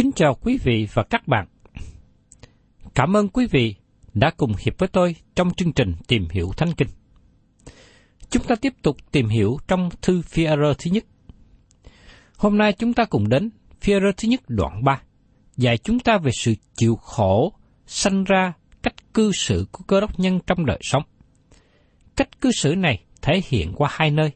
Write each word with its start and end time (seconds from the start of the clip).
Kính 0.00 0.12
chào 0.12 0.34
quý 0.34 0.58
vị 0.64 0.88
và 0.94 1.02
các 1.02 1.28
bạn. 1.28 1.46
Cảm 2.94 3.16
ơn 3.16 3.28
quý 3.28 3.46
vị 3.46 3.74
đã 4.14 4.30
cùng 4.36 4.52
hiệp 4.58 4.78
với 4.78 4.88
tôi 4.88 5.16
trong 5.34 5.54
chương 5.54 5.72
trình 5.72 5.92
Tìm 6.06 6.28
hiểu 6.30 6.52
Thánh 6.56 6.72
Kinh. 6.76 6.88
Chúng 8.30 8.44
ta 8.44 8.54
tiếp 8.54 8.72
tục 8.82 8.96
tìm 9.12 9.28
hiểu 9.28 9.58
trong 9.68 9.88
thư 10.02 10.22
phi 10.22 10.46
thứ 10.78 10.90
nhất. 10.90 11.04
Hôm 12.36 12.58
nay 12.58 12.72
chúng 12.72 12.94
ta 12.94 13.04
cùng 13.04 13.28
đến 13.28 13.50
phi 13.80 13.92
thứ 14.16 14.28
nhất 14.28 14.40
đoạn 14.48 14.84
3, 14.84 15.02
dạy 15.56 15.78
chúng 15.78 16.00
ta 16.00 16.18
về 16.18 16.30
sự 16.34 16.54
chịu 16.76 16.96
khổ 16.96 17.52
sanh 17.86 18.24
ra 18.24 18.52
cách 18.82 19.14
cư 19.14 19.32
xử 19.32 19.66
của 19.72 19.84
cơ 19.86 20.00
đốc 20.00 20.18
nhân 20.18 20.40
trong 20.46 20.66
đời 20.66 20.78
sống. 20.82 21.02
Cách 22.16 22.40
cư 22.40 22.50
xử 22.52 22.74
này 22.74 23.04
thể 23.22 23.40
hiện 23.48 23.72
qua 23.76 23.88
hai 23.92 24.10
nơi 24.10 24.32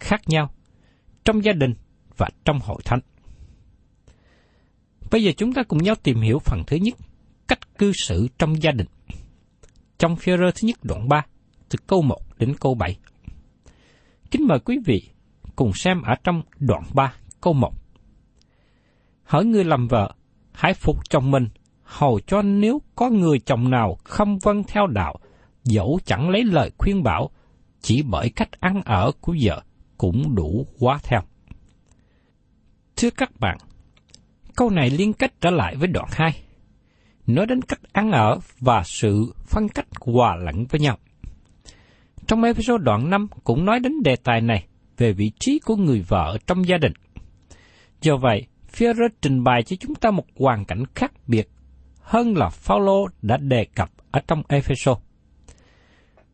khác 0.00 0.20
nhau, 0.26 0.50
trong 1.24 1.44
gia 1.44 1.52
đình 1.52 1.74
và 2.16 2.28
trong 2.44 2.58
hội 2.60 2.78
thánh. 2.84 3.00
Bây 5.10 5.24
giờ 5.24 5.32
chúng 5.36 5.52
ta 5.52 5.62
cùng 5.62 5.82
nhau 5.82 5.94
tìm 6.02 6.20
hiểu 6.20 6.38
phần 6.38 6.62
thứ 6.66 6.76
nhất, 6.76 6.94
cách 7.48 7.78
cư 7.78 7.92
xử 7.92 8.28
trong 8.38 8.62
gia 8.62 8.70
đình. 8.72 8.86
Trong 9.98 10.16
phía 10.16 10.36
rơ 10.36 10.50
thứ 10.50 10.66
nhất 10.66 10.76
đoạn 10.82 11.08
3, 11.08 11.26
từ 11.68 11.78
câu 11.86 12.02
1 12.02 12.18
đến 12.38 12.54
câu 12.60 12.74
7. 12.74 12.96
Kính 14.30 14.46
mời 14.46 14.58
quý 14.58 14.78
vị 14.86 15.02
cùng 15.56 15.72
xem 15.74 16.02
ở 16.02 16.14
trong 16.24 16.42
đoạn 16.58 16.82
3, 16.94 17.14
câu 17.40 17.52
1. 17.52 17.72
Hỏi 19.22 19.44
người 19.44 19.64
làm 19.64 19.88
vợ, 19.88 20.14
hãy 20.52 20.74
phục 20.74 21.10
chồng 21.10 21.30
mình, 21.30 21.48
hầu 21.82 22.20
cho 22.26 22.42
nếu 22.42 22.82
có 22.94 23.10
người 23.10 23.38
chồng 23.38 23.70
nào 23.70 23.96
không 24.04 24.38
vâng 24.38 24.62
theo 24.68 24.86
đạo, 24.86 25.16
dẫu 25.64 25.98
chẳng 26.04 26.28
lấy 26.28 26.44
lời 26.44 26.70
khuyên 26.78 27.02
bảo, 27.02 27.30
chỉ 27.80 28.02
bởi 28.02 28.30
cách 28.30 28.60
ăn 28.60 28.82
ở 28.84 29.12
của 29.20 29.36
vợ 29.42 29.62
cũng 29.98 30.34
đủ 30.34 30.66
quá 30.78 30.98
theo. 31.02 31.20
Thưa 32.96 33.10
các 33.10 33.30
bạn, 33.40 33.58
câu 34.56 34.70
này 34.70 34.90
liên 34.90 35.12
kết 35.12 35.40
trở 35.40 35.50
lại 35.50 35.76
với 35.76 35.88
đoạn 35.88 36.08
2, 36.10 36.42
nói 37.26 37.46
đến 37.46 37.62
cách 37.62 37.80
ăn 37.92 38.10
ở 38.10 38.38
và 38.60 38.82
sự 38.84 39.32
phân 39.46 39.68
cách 39.68 39.86
hòa 40.00 40.36
lẫn 40.36 40.64
với 40.70 40.80
nhau. 40.80 40.98
Trong 42.26 42.42
episode 42.42 42.84
đoạn 42.84 43.10
5 43.10 43.28
cũng 43.44 43.64
nói 43.64 43.80
đến 43.80 43.92
đề 44.04 44.16
tài 44.16 44.40
này 44.40 44.66
về 44.96 45.12
vị 45.12 45.32
trí 45.40 45.58
của 45.58 45.76
người 45.76 46.00
vợ 46.08 46.38
trong 46.46 46.68
gia 46.68 46.78
đình. 46.78 46.92
Do 48.02 48.16
vậy, 48.16 48.46
Führer 48.72 49.08
trình 49.22 49.44
bày 49.44 49.62
cho 49.62 49.76
chúng 49.80 49.94
ta 49.94 50.10
một 50.10 50.24
hoàn 50.36 50.64
cảnh 50.64 50.84
khác 50.94 51.12
biệt 51.26 51.48
hơn 52.00 52.36
là 52.36 52.48
Phaolô 52.48 53.08
đã 53.22 53.36
đề 53.36 53.64
cập 53.64 53.90
ở 54.10 54.20
trong 54.28 54.42
Ephesos. 54.48 54.98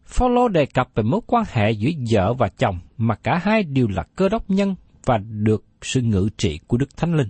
Phaolô 0.05 0.49
đề 0.49 0.67
cập 0.67 0.89
về 0.95 1.03
mối 1.03 1.21
quan 1.27 1.45
hệ 1.53 1.71
giữa 1.71 1.91
vợ 2.11 2.35
và 2.35 2.49
chồng 2.49 2.79
mà 2.97 3.15
cả 3.15 3.41
hai 3.43 3.63
đều 3.63 3.89
là 3.89 4.03
cơ 4.17 4.29
đốc 4.29 4.51
nhân 4.51 4.75
và 5.05 5.19
được 5.19 5.65
sự 5.83 6.01
ngự 6.01 6.29
trị 6.37 6.61
của 6.67 6.77
Đức 6.77 6.97
Thánh 6.97 7.15
Linh. 7.15 7.29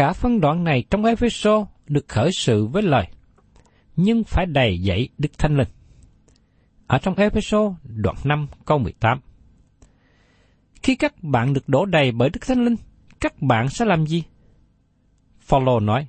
Cả 0.00 0.12
phân 0.12 0.40
đoạn 0.40 0.64
này 0.64 0.84
trong 0.90 1.04
Ephesos 1.04 1.68
được 1.86 2.08
khởi 2.08 2.30
sự 2.32 2.66
với 2.66 2.82
lời, 2.82 3.06
nhưng 3.96 4.24
phải 4.24 4.46
đầy 4.46 4.78
dậy 4.78 5.08
Đức 5.18 5.38
Thánh 5.38 5.56
Linh. 5.56 5.68
Ở 6.86 6.98
trong 6.98 7.14
Ephesos 7.14 7.72
đoạn 7.82 8.16
5 8.24 8.46
câu 8.64 8.78
18. 8.78 9.20
Khi 10.82 10.96
các 10.96 11.22
bạn 11.22 11.52
được 11.52 11.68
đổ 11.68 11.86
đầy 11.86 12.12
bởi 12.12 12.30
Đức 12.30 12.40
Thánh 12.46 12.64
Linh, 12.64 12.76
các 13.20 13.42
bạn 13.42 13.68
sẽ 13.68 13.84
làm 13.84 14.06
gì? 14.06 14.22
Phaolô 15.40 15.80
nói, 15.80 16.06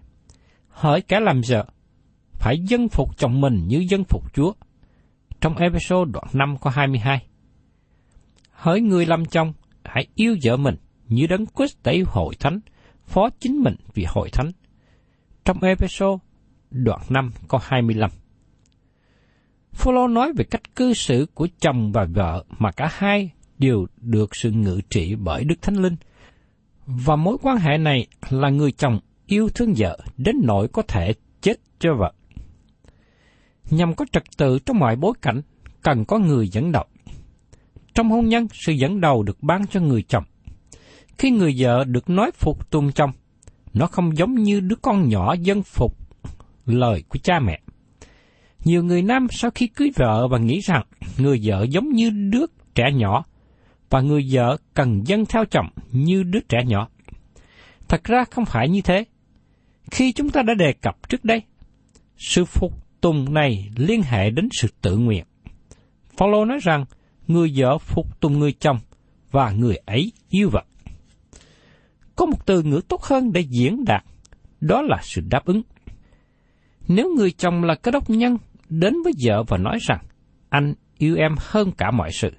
hỡi 0.68 1.02
kẻ 1.02 1.20
làm 1.20 1.42
vợ, 1.50 1.66
phải 2.34 2.60
dân 2.60 2.90
phục 2.90 3.18
chồng 3.18 3.42
mình 3.42 3.68
như 3.68 3.86
dân 3.90 4.04
phục 4.04 4.34
Chúa. 4.34 4.54
Trong 5.42 5.58
Ephesos 5.58 6.10
đoạn 6.10 6.28
5 6.34 6.58
câu 6.62 6.74
22. 6.76 7.26
Hỡi 8.52 8.82
người 8.82 9.06
làm 9.06 9.26
chồng, 9.26 9.54
hãy 9.84 10.08
yêu 10.16 10.36
vợ 10.44 10.58
mình 10.58 10.76
như 11.08 11.28
đấng 11.28 11.46
Christ 11.46 11.78
đã 11.84 11.92
yêu 11.92 12.06
hội 12.08 12.36
thánh, 12.40 12.60
phó 13.12 13.30
chính 13.40 13.64
mình 13.64 13.76
vì 13.94 14.06
hội 14.08 14.30
thánh. 14.30 14.52
Trong 15.46 15.64
Ephesos 15.64 16.20
đoạn 16.72 17.02
5 17.10 17.32
có 17.48 17.60
25. 17.62 18.10
Phaolô 19.72 20.08
nói 20.08 20.34
về 20.34 20.44
cách 20.44 20.76
cư 20.76 20.94
xử 20.94 21.26
của 21.34 21.48
chồng 21.60 21.92
và 21.92 22.06
vợ 22.14 22.44
mà 22.60 22.72
cả 22.72 22.90
hai 22.92 23.30
đều 23.58 23.86
được 23.98 24.36
sự 24.36 24.52
ngự 24.52 24.82
trị 24.90 25.16
bởi 25.16 25.44
Đức 25.44 25.62
Thánh 25.62 25.76
Linh. 25.76 25.96
Và 26.86 27.16
mối 27.16 27.38
quan 27.42 27.58
hệ 27.58 27.78
này 27.78 28.08
là 28.30 28.50
người 28.50 28.72
chồng 28.72 29.00
yêu 29.26 29.50
thương 29.56 29.74
vợ 29.78 30.00
đến 30.18 30.36
nỗi 30.44 30.68
có 30.68 30.82
thể 30.82 31.14
chết 31.42 31.60
cho 31.80 31.96
vợ. 31.96 32.14
Nhằm 33.70 33.96
có 33.96 34.06
trật 34.12 34.24
tự 34.38 34.60
trong 34.66 34.80
mọi 34.80 34.96
bối 34.96 35.14
cảnh, 35.22 35.42
cần 35.82 36.06
có 36.06 36.18
người 36.20 36.48
dẫn 36.48 36.72
đầu. 36.72 36.86
Trong 37.94 38.10
hôn 38.10 38.30
nhân, 38.30 38.48
sự 38.54 38.72
dẫn 38.72 39.02
đầu 39.02 39.24
được 39.24 39.44
ban 39.44 39.68
cho 39.68 39.80
người 39.80 40.04
chồng. 40.04 40.24
Khi 41.18 41.32
người 41.32 41.56
vợ 41.58 41.84
được 41.84 42.10
nói 42.10 42.32
phục 42.32 42.72
tùng 42.72 42.92
chồng, 42.92 43.12
nó 43.74 43.88
không 43.88 44.18
giống 44.18 44.36
như 44.36 44.60
đứa 44.60 44.76
con 44.76 45.10
nhỏ 45.10 45.34
dân 45.34 45.64
phục 45.64 45.98
lời 46.66 47.04
của 47.10 47.20
cha 47.24 47.40
mẹ. 47.40 47.62
Nhiều 48.64 48.84
người 48.84 49.02
nam 49.02 49.28
sau 49.32 49.52
khi 49.52 49.68
cưới 49.68 49.92
vợ 49.96 50.28
và 50.28 50.38
nghĩ 50.38 50.60
rằng 50.60 50.86
người 51.18 51.42
vợ 51.44 51.66
giống 51.70 51.90
như 51.90 52.10
đứa 52.10 52.46
trẻ 52.76 52.92
nhỏ, 52.94 53.26
và 53.90 54.02
người 54.02 54.28
vợ 54.32 54.58
cần 54.74 55.08
dân 55.08 55.26
theo 55.26 55.46
chồng 55.46 55.68
như 55.92 56.24
đứa 56.24 56.40
trẻ 56.50 56.58
nhỏ. 56.68 56.88
Thật 57.88 58.04
ra 58.04 58.24
không 58.32 58.46
phải 58.46 58.70
như 58.70 58.82
thế. 58.82 59.06
Khi 59.92 60.12
chúng 60.12 60.30
ta 60.30 60.42
đã 60.42 60.54
đề 60.54 60.74
cập 60.74 61.10
trước 61.10 61.26
đây, 61.26 61.42
sự 62.18 62.46
phục 62.46 62.74
tùng 63.02 63.34
này 63.34 63.70
liên 63.76 64.02
hệ 64.04 64.30
đến 64.30 64.50
sự 64.52 64.68
tự 64.82 64.98
nguyện. 64.98 65.26
Phaolô 66.18 66.46
nói 66.46 66.60
rằng 66.62 66.86
người 67.28 67.54
vợ 67.56 67.78
phục 67.78 68.20
tùng 68.20 68.40
người 68.40 68.54
chồng 68.54 68.80
và 69.32 69.52
người 69.52 69.76
ấy 69.76 70.12
yêu 70.30 70.50
vợ. 70.50 70.64
Có 72.22 72.26
một 72.26 72.46
từ 72.46 72.64
ngữ 72.64 72.82
tốt 72.88 73.02
hơn 73.04 73.32
để 73.34 73.42
diễn 73.42 73.86
đạt, 73.86 74.04
đó 74.60 74.82
là 74.82 74.98
sự 75.02 75.22
đáp 75.30 75.46
ứng. 75.46 75.62
Nếu 76.88 77.14
người 77.16 77.32
chồng 77.32 77.64
là 77.64 77.76
cơ 77.76 77.92
đốc 77.92 78.10
nhân 78.10 78.38
đến 78.70 78.94
với 79.04 79.14
vợ 79.26 79.44
và 79.48 79.58
nói 79.58 79.78
rằng 79.82 80.00
anh 80.50 80.74
yêu 80.98 81.16
em 81.16 81.36
hơn 81.40 81.72
cả 81.72 81.92
mọi 81.92 82.12
sự, 82.12 82.32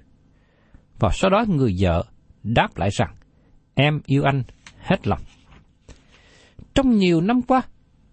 và 0.99 1.09
sau 1.13 1.29
đó 1.29 1.45
người 1.47 1.75
vợ 1.79 2.03
đáp 2.43 2.77
lại 2.77 2.89
rằng 2.91 3.15
em 3.73 3.99
yêu 4.05 4.23
anh 4.23 4.43
hết 4.79 5.07
lòng. 5.07 5.19
Trong 6.75 6.97
nhiều 6.97 7.21
năm 7.21 7.41
qua, 7.41 7.61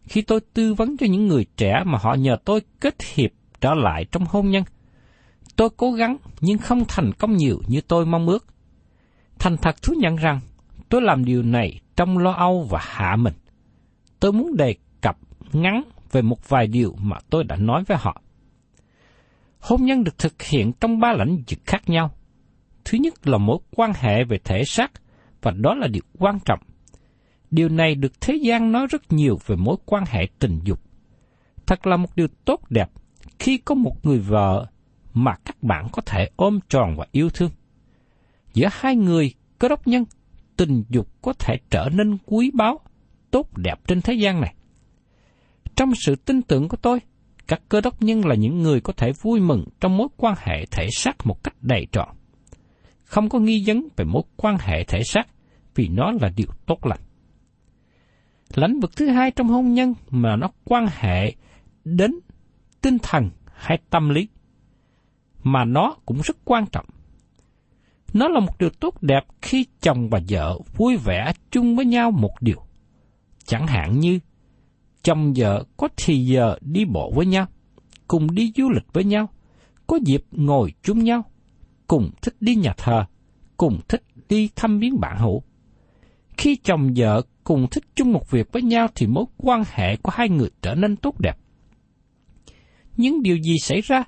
khi 0.04 0.22
tôi 0.22 0.40
tư 0.54 0.74
vấn 0.74 0.96
cho 0.96 1.06
những 1.06 1.26
người 1.26 1.46
trẻ 1.56 1.82
mà 1.86 1.98
họ 2.02 2.14
nhờ 2.14 2.36
tôi 2.44 2.60
kết 2.80 2.94
hiệp 3.14 3.30
trở 3.60 3.74
lại 3.74 4.04
trong 4.12 4.24
hôn 4.28 4.50
nhân, 4.50 4.64
tôi 5.56 5.68
cố 5.76 5.92
gắng 5.92 6.16
nhưng 6.40 6.58
không 6.58 6.84
thành 6.88 7.12
công 7.18 7.36
nhiều 7.36 7.60
như 7.66 7.80
tôi 7.80 8.06
mong 8.06 8.26
ước. 8.26 8.46
Thành 9.38 9.56
thật 9.56 9.82
thú 9.82 9.94
nhận 9.98 10.16
rằng 10.16 10.40
tôi 10.90 11.02
làm 11.02 11.24
điều 11.24 11.42
này 11.42 11.80
trong 11.96 12.18
lo 12.18 12.30
âu 12.30 12.62
và 12.62 12.78
hạ 12.82 13.16
mình. 13.16 13.34
Tôi 14.20 14.32
muốn 14.32 14.56
đề 14.56 14.74
cập 15.00 15.18
ngắn 15.52 15.82
về 16.12 16.22
một 16.22 16.48
vài 16.48 16.66
điều 16.66 16.96
mà 17.02 17.16
tôi 17.30 17.44
đã 17.44 17.56
nói 17.56 17.84
với 17.86 17.98
họ. 18.00 18.22
Hôn 19.60 19.84
nhân 19.84 20.04
được 20.04 20.18
thực 20.18 20.42
hiện 20.42 20.72
trong 20.72 21.00
ba 21.00 21.12
lãnh 21.12 21.36
vực 21.36 21.58
khác 21.66 21.88
nhau. 21.88 22.10
Thứ 22.84 22.98
nhất 22.98 23.26
là 23.26 23.38
mối 23.38 23.58
quan 23.70 23.92
hệ 23.94 24.24
về 24.24 24.38
thể 24.44 24.64
xác, 24.64 24.92
và 25.42 25.50
đó 25.50 25.74
là 25.74 25.88
điều 25.88 26.02
quan 26.18 26.38
trọng. 26.44 26.60
Điều 27.50 27.68
này 27.68 27.94
được 27.94 28.20
thế 28.20 28.34
gian 28.34 28.72
nói 28.72 28.86
rất 28.90 29.12
nhiều 29.12 29.38
về 29.46 29.56
mối 29.56 29.76
quan 29.86 30.04
hệ 30.06 30.28
tình 30.38 30.60
dục. 30.64 30.80
Thật 31.66 31.86
là 31.86 31.96
một 31.96 32.16
điều 32.16 32.28
tốt 32.44 32.60
đẹp 32.70 32.90
khi 33.38 33.58
có 33.58 33.74
một 33.74 34.06
người 34.06 34.18
vợ 34.18 34.66
mà 35.14 35.34
các 35.44 35.62
bạn 35.62 35.88
có 35.92 36.02
thể 36.06 36.30
ôm 36.36 36.60
tròn 36.68 36.96
và 36.96 37.06
yêu 37.12 37.30
thương. 37.30 37.50
Giữa 38.54 38.68
hai 38.72 38.96
người 38.96 39.34
có 39.58 39.68
đốc 39.68 39.86
nhân, 39.86 40.04
tình 40.60 40.84
dục 40.88 41.08
có 41.22 41.32
thể 41.32 41.56
trở 41.70 41.88
nên 41.92 42.18
quý 42.26 42.50
báu, 42.54 42.80
tốt 43.30 43.56
đẹp 43.56 43.80
trên 43.86 44.00
thế 44.00 44.14
gian 44.14 44.40
này. 44.40 44.54
Trong 45.76 45.92
sự 45.94 46.16
tin 46.16 46.42
tưởng 46.42 46.68
của 46.68 46.76
tôi, 46.76 47.00
các 47.48 47.62
cơ 47.68 47.80
đốc 47.80 48.02
nhân 48.02 48.26
là 48.26 48.34
những 48.34 48.62
người 48.62 48.80
có 48.80 48.92
thể 48.92 49.12
vui 49.22 49.40
mừng 49.40 49.64
trong 49.80 49.96
mối 49.96 50.08
quan 50.16 50.34
hệ 50.38 50.66
thể 50.70 50.88
xác 50.92 51.26
một 51.26 51.44
cách 51.44 51.54
đầy 51.60 51.86
trọn. 51.92 52.08
Không 53.04 53.28
có 53.28 53.38
nghi 53.38 53.64
vấn 53.66 53.88
về 53.96 54.04
mối 54.04 54.22
quan 54.36 54.56
hệ 54.60 54.84
thể 54.84 55.02
xác 55.04 55.24
vì 55.74 55.88
nó 55.88 56.12
là 56.20 56.30
điều 56.36 56.48
tốt 56.66 56.86
lành. 56.86 57.00
Lãnh 58.54 58.80
vực 58.80 58.96
thứ 58.96 59.08
hai 59.08 59.30
trong 59.30 59.48
hôn 59.48 59.74
nhân 59.74 59.94
mà 60.10 60.36
nó 60.36 60.50
quan 60.64 60.86
hệ 60.92 61.34
đến 61.84 62.12
tinh 62.80 62.98
thần 63.02 63.30
hay 63.54 63.78
tâm 63.90 64.08
lý, 64.08 64.28
mà 65.42 65.64
nó 65.64 65.96
cũng 66.06 66.20
rất 66.24 66.36
quan 66.44 66.66
trọng. 66.72 66.86
Nó 68.12 68.28
là 68.28 68.40
một 68.40 68.58
điều 68.58 68.70
tốt 68.70 69.02
đẹp 69.02 69.24
khi 69.42 69.66
chồng 69.80 70.08
và 70.08 70.20
vợ 70.28 70.58
vui 70.76 70.96
vẻ 70.96 71.32
chung 71.50 71.76
với 71.76 71.84
nhau 71.84 72.10
một 72.10 72.32
điều. 72.40 72.62
Chẳng 73.44 73.66
hạn 73.66 73.98
như 73.98 74.18
chồng 75.02 75.32
vợ 75.36 75.64
có 75.76 75.88
thì 75.96 76.26
giờ 76.26 76.58
đi 76.60 76.84
bộ 76.84 77.12
với 77.14 77.26
nhau, 77.26 77.46
cùng 78.08 78.34
đi 78.34 78.52
du 78.56 78.70
lịch 78.70 78.92
với 78.92 79.04
nhau, 79.04 79.28
có 79.86 79.98
dịp 80.04 80.24
ngồi 80.30 80.72
chung 80.82 81.04
nhau, 81.04 81.24
cùng 81.86 82.10
thích 82.22 82.36
đi 82.40 82.54
nhà 82.54 82.74
thờ, 82.76 83.04
cùng 83.56 83.80
thích 83.88 84.02
đi 84.28 84.50
thăm 84.56 84.78
viếng 84.78 85.00
bạn 85.00 85.18
hữu. 85.18 85.42
Khi 86.36 86.56
chồng 86.56 86.92
vợ 86.96 87.22
cùng 87.44 87.66
thích 87.70 87.84
chung 87.94 88.12
một 88.12 88.30
việc 88.30 88.52
với 88.52 88.62
nhau 88.62 88.88
thì 88.94 89.06
mối 89.06 89.24
quan 89.36 89.62
hệ 89.72 89.96
của 89.96 90.12
hai 90.14 90.28
người 90.28 90.50
trở 90.62 90.74
nên 90.74 90.96
tốt 90.96 91.20
đẹp. 91.20 91.36
Những 92.96 93.22
điều 93.22 93.36
gì 93.36 93.58
xảy 93.58 93.80
ra 93.80 94.04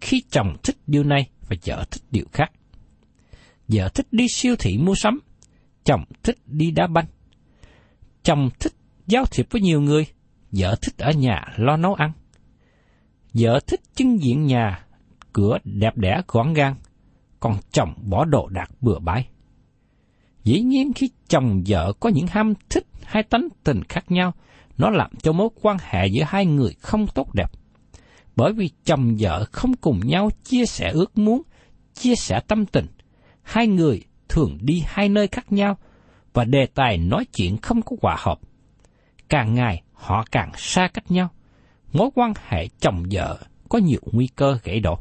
khi 0.00 0.22
chồng 0.30 0.56
thích 0.62 0.76
điều 0.86 1.04
này 1.04 1.30
và 1.48 1.56
vợ 1.66 1.84
thích 1.90 2.02
điều 2.10 2.24
khác? 2.32 2.52
Vợ 3.72 3.88
thích 3.88 4.06
đi 4.12 4.26
siêu 4.28 4.56
thị 4.58 4.78
mua 4.78 4.94
sắm, 4.94 5.20
chồng 5.84 6.04
thích 6.22 6.38
đi 6.46 6.70
đá 6.70 6.86
banh. 6.86 7.06
Chồng 8.22 8.48
thích 8.60 8.72
giao 9.06 9.24
thiệp 9.26 9.46
với 9.50 9.62
nhiều 9.62 9.80
người, 9.80 10.06
vợ 10.52 10.76
thích 10.82 10.98
ở 10.98 11.12
nhà 11.12 11.44
lo 11.56 11.76
nấu 11.76 11.94
ăn. 11.94 12.12
Vợ 13.34 13.60
thích 13.66 13.80
trưng 13.94 14.22
diện 14.22 14.46
nhà, 14.46 14.86
cửa 15.32 15.58
đẹp 15.64 15.96
đẽ 15.96 16.22
gọn 16.28 16.52
gàng, 16.52 16.76
còn 17.40 17.56
chồng 17.72 17.94
bỏ 18.02 18.24
đồ 18.24 18.48
đạc 18.48 18.70
bừa 18.80 18.98
bãi. 18.98 19.28
Dĩ 20.44 20.60
nhiên 20.60 20.92
khi 20.92 21.10
chồng 21.28 21.62
vợ 21.66 21.92
có 22.00 22.08
những 22.08 22.26
ham 22.26 22.52
thích 22.70 22.86
hay 23.02 23.22
tánh 23.22 23.48
tình 23.64 23.82
khác 23.88 24.10
nhau, 24.10 24.32
nó 24.78 24.90
làm 24.90 25.10
cho 25.22 25.32
mối 25.32 25.48
quan 25.62 25.76
hệ 25.80 26.06
giữa 26.06 26.24
hai 26.26 26.46
người 26.46 26.74
không 26.80 27.06
tốt 27.14 27.34
đẹp. 27.34 27.50
Bởi 28.36 28.52
vì 28.52 28.70
chồng 28.84 29.16
vợ 29.18 29.44
không 29.52 29.76
cùng 29.76 30.00
nhau 30.04 30.30
chia 30.44 30.66
sẻ 30.66 30.90
ước 30.90 31.18
muốn, 31.18 31.42
chia 31.94 32.14
sẻ 32.14 32.40
tâm 32.48 32.66
tình, 32.66 32.86
hai 33.50 33.66
người 33.66 34.02
thường 34.28 34.58
đi 34.60 34.84
hai 34.86 35.08
nơi 35.08 35.28
khác 35.28 35.52
nhau 35.52 35.76
và 36.32 36.44
đề 36.44 36.66
tài 36.66 36.98
nói 36.98 37.24
chuyện 37.36 37.56
không 37.56 37.82
có 37.82 37.96
hòa 38.02 38.16
hợp. 38.18 38.40
Càng 39.28 39.54
ngày 39.54 39.82
họ 39.92 40.24
càng 40.30 40.52
xa 40.56 40.88
cách 40.94 41.10
nhau, 41.10 41.28
mối 41.92 42.10
quan 42.14 42.32
hệ 42.48 42.68
chồng 42.80 43.02
vợ 43.10 43.38
có 43.68 43.78
nhiều 43.78 44.00
nguy 44.12 44.26
cơ 44.26 44.58
gãy 44.64 44.80
đổ. 44.80 44.98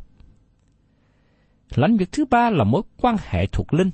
Lãnh 1.75 1.97
vực 1.97 2.11
thứ 2.11 2.25
ba 2.25 2.49
là 2.49 2.63
mối 2.63 2.81
quan 2.97 3.15
hệ 3.23 3.45
thuộc 3.45 3.73
linh, 3.73 3.91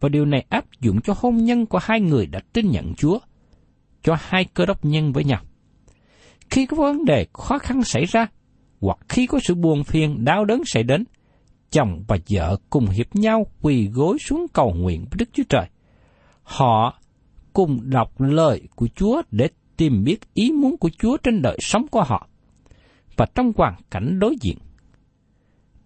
và 0.00 0.08
điều 0.08 0.24
này 0.24 0.46
áp 0.48 0.64
dụng 0.80 1.00
cho 1.00 1.14
hôn 1.16 1.36
nhân 1.36 1.66
của 1.66 1.78
hai 1.82 2.00
người 2.00 2.26
đã 2.26 2.40
tin 2.52 2.70
nhận 2.70 2.94
Chúa, 2.94 3.18
cho 4.02 4.16
hai 4.20 4.44
cơ 4.44 4.66
đốc 4.66 4.84
nhân 4.84 5.12
với 5.12 5.24
nhau. 5.24 5.40
Khi 6.50 6.66
có 6.66 6.76
vấn 6.76 7.04
đề 7.04 7.26
khó 7.32 7.58
khăn 7.58 7.84
xảy 7.84 8.04
ra, 8.04 8.26
hoặc 8.80 8.98
khi 9.08 9.26
có 9.26 9.38
sự 9.42 9.54
buồn 9.54 9.84
phiền 9.84 10.24
đau 10.24 10.44
đớn 10.44 10.62
xảy 10.66 10.82
đến, 10.82 11.04
chồng 11.74 12.04
và 12.08 12.16
vợ 12.30 12.56
cùng 12.70 12.86
hiệp 12.86 13.14
nhau 13.14 13.46
quỳ 13.62 13.88
gối 13.88 14.18
xuống 14.18 14.46
cầu 14.52 14.74
nguyện 14.74 15.00
với 15.00 15.16
Đức 15.18 15.28
Chúa 15.32 15.42
Trời. 15.48 15.66
Họ 16.42 17.00
cùng 17.52 17.90
đọc 17.90 18.20
lời 18.20 18.62
của 18.76 18.88
Chúa 18.94 19.22
để 19.30 19.48
tìm 19.76 20.04
biết 20.04 20.34
ý 20.34 20.52
muốn 20.52 20.76
của 20.76 20.90
Chúa 20.98 21.16
trên 21.16 21.42
đời 21.42 21.58
sống 21.60 21.86
của 21.88 22.02
họ. 22.02 22.28
Và 23.16 23.26
trong 23.34 23.52
hoàn 23.56 23.74
cảnh 23.90 24.18
đối 24.18 24.36
diện. 24.40 24.58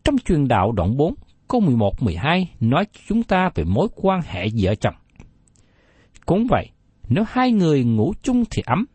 Trong 0.05 0.19
truyền 0.19 0.49
đạo 0.49 0.73
đoạn 0.73 0.97
4, 0.97 1.15
câu 1.49 1.61
11-12 1.61 2.45
nói 2.61 2.85
chúng 3.09 3.23
ta 3.23 3.51
về 3.55 3.65
mối 3.65 3.89
quan 3.97 4.21
hệ 4.25 4.47
vợ 4.63 4.75
chồng. 4.75 4.95
Cũng 6.27 6.47
vậy, 6.51 6.71
nếu 7.09 7.25
hai 7.29 7.53
người 7.53 7.85
ngủ 7.85 8.13
chung 8.23 8.45
thì 8.51 8.63
ấm, 8.67 8.87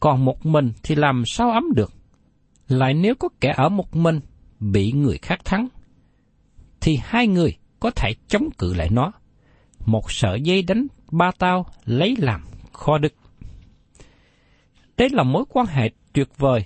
còn 0.00 0.24
một 0.24 0.46
mình 0.46 0.72
thì 0.82 0.94
làm 0.94 1.22
sao 1.26 1.50
ấm 1.50 1.64
được? 1.76 1.92
Lại 2.68 2.94
nếu 2.94 3.14
có 3.14 3.28
kẻ 3.40 3.54
ở 3.56 3.68
một 3.68 3.96
mình 3.96 4.20
bị 4.60 4.92
người 4.92 5.18
khác 5.22 5.44
thắng, 5.44 5.68
thì 6.84 6.98
hai 7.02 7.26
người 7.26 7.56
có 7.80 7.90
thể 7.90 8.14
chống 8.28 8.48
cự 8.58 8.74
lại 8.74 8.88
nó. 8.90 9.12
Một 9.86 10.12
sợi 10.12 10.40
dây 10.40 10.62
đánh 10.62 10.86
ba 11.10 11.30
tao 11.38 11.66
lấy 11.84 12.14
làm 12.18 12.44
kho 12.72 12.98
đức. 12.98 13.14
Đây 14.96 15.08
là 15.10 15.22
mối 15.22 15.44
quan 15.48 15.66
hệ 15.66 15.90
tuyệt 16.12 16.28
vời 16.38 16.64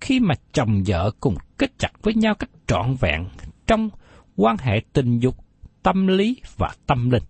khi 0.00 0.20
mà 0.20 0.34
chồng 0.52 0.82
vợ 0.86 1.10
cùng 1.20 1.34
kết 1.58 1.78
chặt 1.78 1.90
với 2.02 2.14
nhau 2.14 2.34
cách 2.34 2.50
trọn 2.66 2.94
vẹn 3.00 3.26
trong 3.66 3.88
quan 4.36 4.56
hệ 4.58 4.80
tình 4.92 5.18
dục, 5.18 5.36
tâm 5.82 6.06
lý 6.06 6.36
và 6.56 6.70
tâm 6.86 7.10
linh. 7.10 7.22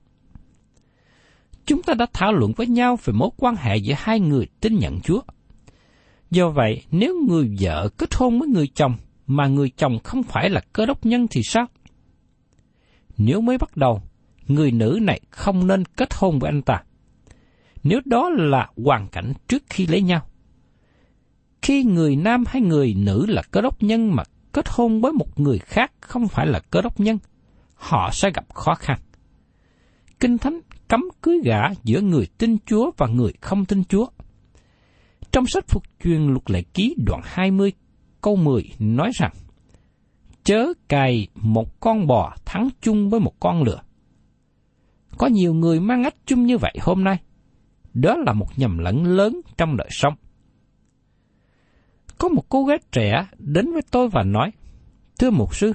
Chúng 1.66 1.82
ta 1.82 1.94
đã 1.94 2.06
thảo 2.12 2.32
luận 2.32 2.52
với 2.56 2.66
nhau 2.66 2.98
về 3.04 3.12
mối 3.12 3.30
quan 3.36 3.56
hệ 3.56 3.76
giữa 3.76 3.94
hai 3.96 4.20
người 4.20 4.46
tin 4.60 4.78
nhận 4.78 5.00
Chúa. 5.00 5.20
Do 6.30 6.50
vậy, 6.50 6.82
nếu 6.90 7.14
người 7.28 7.56
vợ 7.60 7.88
kết 7.98 8.14
hôn 8.14 8.38
với 8.38 8.48
người 8.48 8.68
chồng 8.74 8.96
mà 9.26 9.46
người 9.46 9.70
chồng 9.76 9.98
không 10.04 10.22
phải 10.22 10.50
là 10.50 10.60
cơ 10.72 10.86
đốc 10.86 11.06
nhân 11.06 11.26
thì 11.30 11.40
sao? 11.44 11.66
Nếu 13.18 13.40
mới 13.40 13.58
bắt 13.58 13.76
đầu, 13.76 14.02
người 14.48 14.70
nữ 14.70 14.98
này 15.02 15.20
không 15.30 15.66
nên 15.66 15.84
kết 15.84 16.14
hôn 16.14 16.38
với 16.38 16.48
anh 16.48 16.62
ta. 16.62 16.82
Nếu 17.82 18.00
đó 18.04 18.30
là 18.30 18.68
hoàn 18.84 19.08
cảnh 19.08 19.32
trước 19.48 19.62
khi 19.70 19.86
lấy 19.86 20.02
nhau. 20.02 20.26
Khi 21.62 21.84
người 21.84 22.16
nam 22.16 22.44
hay 22.46 22.62
người 22.62 22.94
nữ 22.94 23.26
là 23.28 23.42
cơ 23.50 23.60
đốc 23.60 23.82
nhân 23.82 24.14
mà 24.14 24.22
kết 24.52 24.64
hôn 24.68 25.00
với 25.00 25.12
một 25.12 25.40
người 25.40 25.58
khác 25.58 25.92
không 26.00 26.28
phải 26.28 26.46
là 26.46 26.60
cơ 26.70 26.82
đốc 26.82 27.00
nhân, 27.00 27.18
họ 27.74 28.10
sẽ 28.12 28.30
gặp 28.34 28.54
khó 28.54 28.74
khăn. 28.74 28.98
Kinh 30.20 30.38
Thánh 30.38 30.60
cấm 30.88 31.04
cưới 31.22 31.40
gả 31.44 31.60
giữa 31.84 32.00
người 32.00 32.26
tin 32.38 32.56
Chúa 32.66 32.90
và 32.96 33.06
người 33.06 33.32
không 33.40 33.64
tin 33.64 33.84
Chúa. 33.84 34.06
Trong 35.32 35.46
sách 35.46 35.64
phục 35.68 35.82
truyền 36.04 36.26
luật 36.26 36.50
lệ 36.50 36.62
ký 36.62 36.94
đoạn 37.06 37.20
20 37.24 37.72
câu 38.20 38.36
10 38.36 38.70
nói 38.78 39.10
rằng, 39.14 39.32
Chớ 40.44 40.72
cày 40.88 41.28
một 41.34 41.80
con 41.80 42.06
bò 42.06 42.34
thắng 42.44 42.68
chung 42.80 43.10
với 43.10 43.20
một 43.20 43.40
con 43.40 43.62
lừa. 43.62 43.80
Có 45.18 45.26
nhiều 45.26 45.54
người 45.54 45.80
mang 45.80 46.04
ách 46.04 46.14
chung 46.26 46.46
như 46.46 46.58
vậy 46.58 46.74
hôm 46.80 47.04
nay. 47.04 47.22
Đó 47.94 48.16
là 48.16 48.32
một 48.32 48.46
nhầm 48.56 48.78
lẫn 48.78 49.04
lớn 49.04 49.40
trong 49.56 49.76
đời 49.76 49.88
sống. 49.90 50.14
Có 52.18 52.28
một 52.28 52.44
cô 52.48 52.64
gái 52.64 52.78
trẻ 52.92 53.26
đến 53.38 53.72
với 53.72 53.82
tôi 53.90 54.08
và 54.08 54.22
nói, 54.22 54.50
Thưa 55.18 55.30
mục 55.30 55.54
sư, 55.54 55.72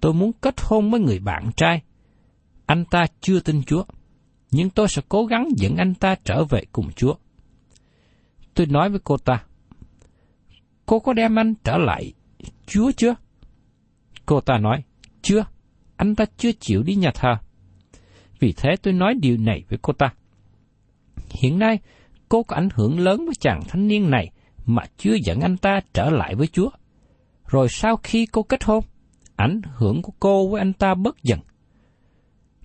tôi 0.00 0.14
muốn 0.14 0.32
kết 0.32 0.54
hôn 0.60 0.90
với 0.90 1.00
người 1.00 1.18
bạn 1.18 1.50
trai. 1.56 1.82
Anh 2.66 2.84
ta 2.84 3.06
chưa 3.20 3.40
tin 3.40 3.62
Chúa, 3.62 3.84
nhưng 4.50 4.70
tôi 4.70 4.88
sẽ 4.88 5.02
cố 5.08 5.26
gắng 5.26 5.48
dẫn 5.56 5.76
anh 5.76 5.94
ta 5.94 6.14
trở 6.24 6.44
về 6.44 6.64
cùng 6.72 6.92
Chúa. 6.92 7.14
Tôi 8.54 8.66
nói 8.66 8.90
với 8.90 9.00
cô 9.04 9.16
ta, 9.16 9.44
cô 10.86 10.98
có 11.00 11.12
đem 11.12 11.38
anh 11.38 11.54
trở 11.64 11.78
lại 11.78 12.12
Chúa 12.66 12.90
chưa? 12.96 13.14
Cô 14.30 14.40
ta 14.40 14.58
nói, 14.58 14.82
chưa, 15.22 15.44
anh 15.96 16.14
ta 16.14 16.24
chưa 16.36 16.52
chịu 16.52 16.82
đi 16.82 16.94
nhà 16.94 17.10
thờ. 17.14 17.36
Vì 18.40 18.52
thế 18.52 18.76
tôi 18.82 18.94
nói 18.94 19.14
điều 19.14 19.36
này 19.36 19.64
với 19.68 19.78
cô 19.82 19.92
ta. 19.92 20.12
Hiện 21.30 21.58
nay, 21.58 21.78
cô 22.28 22.42
có 22.42 22.56
ảnh 22.56 22.68
hưởng 22.74 23.00
lớn 23.00 23.24
với 23.26 23.34
chàng 23.40 23.60
thanh 23.68 23.88
niên 23.88 24.10
này 24.10 24.30
mà 24.66 24.82
chưa 24.96 25.14
dẫn 25.24 25.40
anh 25.40 25.56
ta 25.56 25.80
trở 25.94 26.10
lại 26.10 26.34
với 26.34 26.46
Chúa. 26.46 26.70
Rồi 27.46 27.68
sau 27.68 27.96
khi 27.96 28.26
cô 28.26 28.42
kết 28.42 28.64
hôn, 28.64 28.84
ảnh 29.36 29.60
hưởng 29.76 30.02
của 30.02 30.12
cô 30.20 30.48
với 30.48 30.60
anh 30.60 30.72
ta 30.72 30.94
bớt 30.94 31.22
dần. 31.22 31.40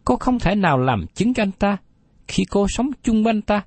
Cô 0.03 0.15
không 0.15 0.39
thể 0.39 0.55
nào 0.55 0.77
làm 0.77 1.05
chứng 1.07 1.34
cho 1.34 1.43
anh 1.43 1.51
ta 1.51 1.77
khi 2.27 2.43
cô 2.50 2.67
sống 2.67 2.89
chung 3.03 3.24
với 3.24 3.31
anh 3.31 3.41
ta. 3.41 3.65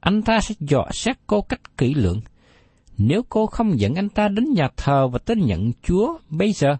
Anh 0.00 0.22
ta 0.22 0.40
sẽ 0.40 0.54
dò 0.60 0.86
xét 0.90 1.16
cô 1.26 1.42
cách 1.42 1.78
kỹ 1.78 1.94
lưỡng. 1.94 2.20
Nếu 2.98 3.22
cô 3.28 3.46
không 3.46 3.80
dẫn 3.80 3.94
anh 3.94 4.08
ta 4.08 4.28
đến 4.28 4.44
nhà 4.54 4.68
thờ 4.76 5.08
và 5.08 5.18
tin 5.18 5.40
nhận 5.40 5.72
Chúa 5.82 6.18
bây 6.30 6.52
giờ, 6.52 6.76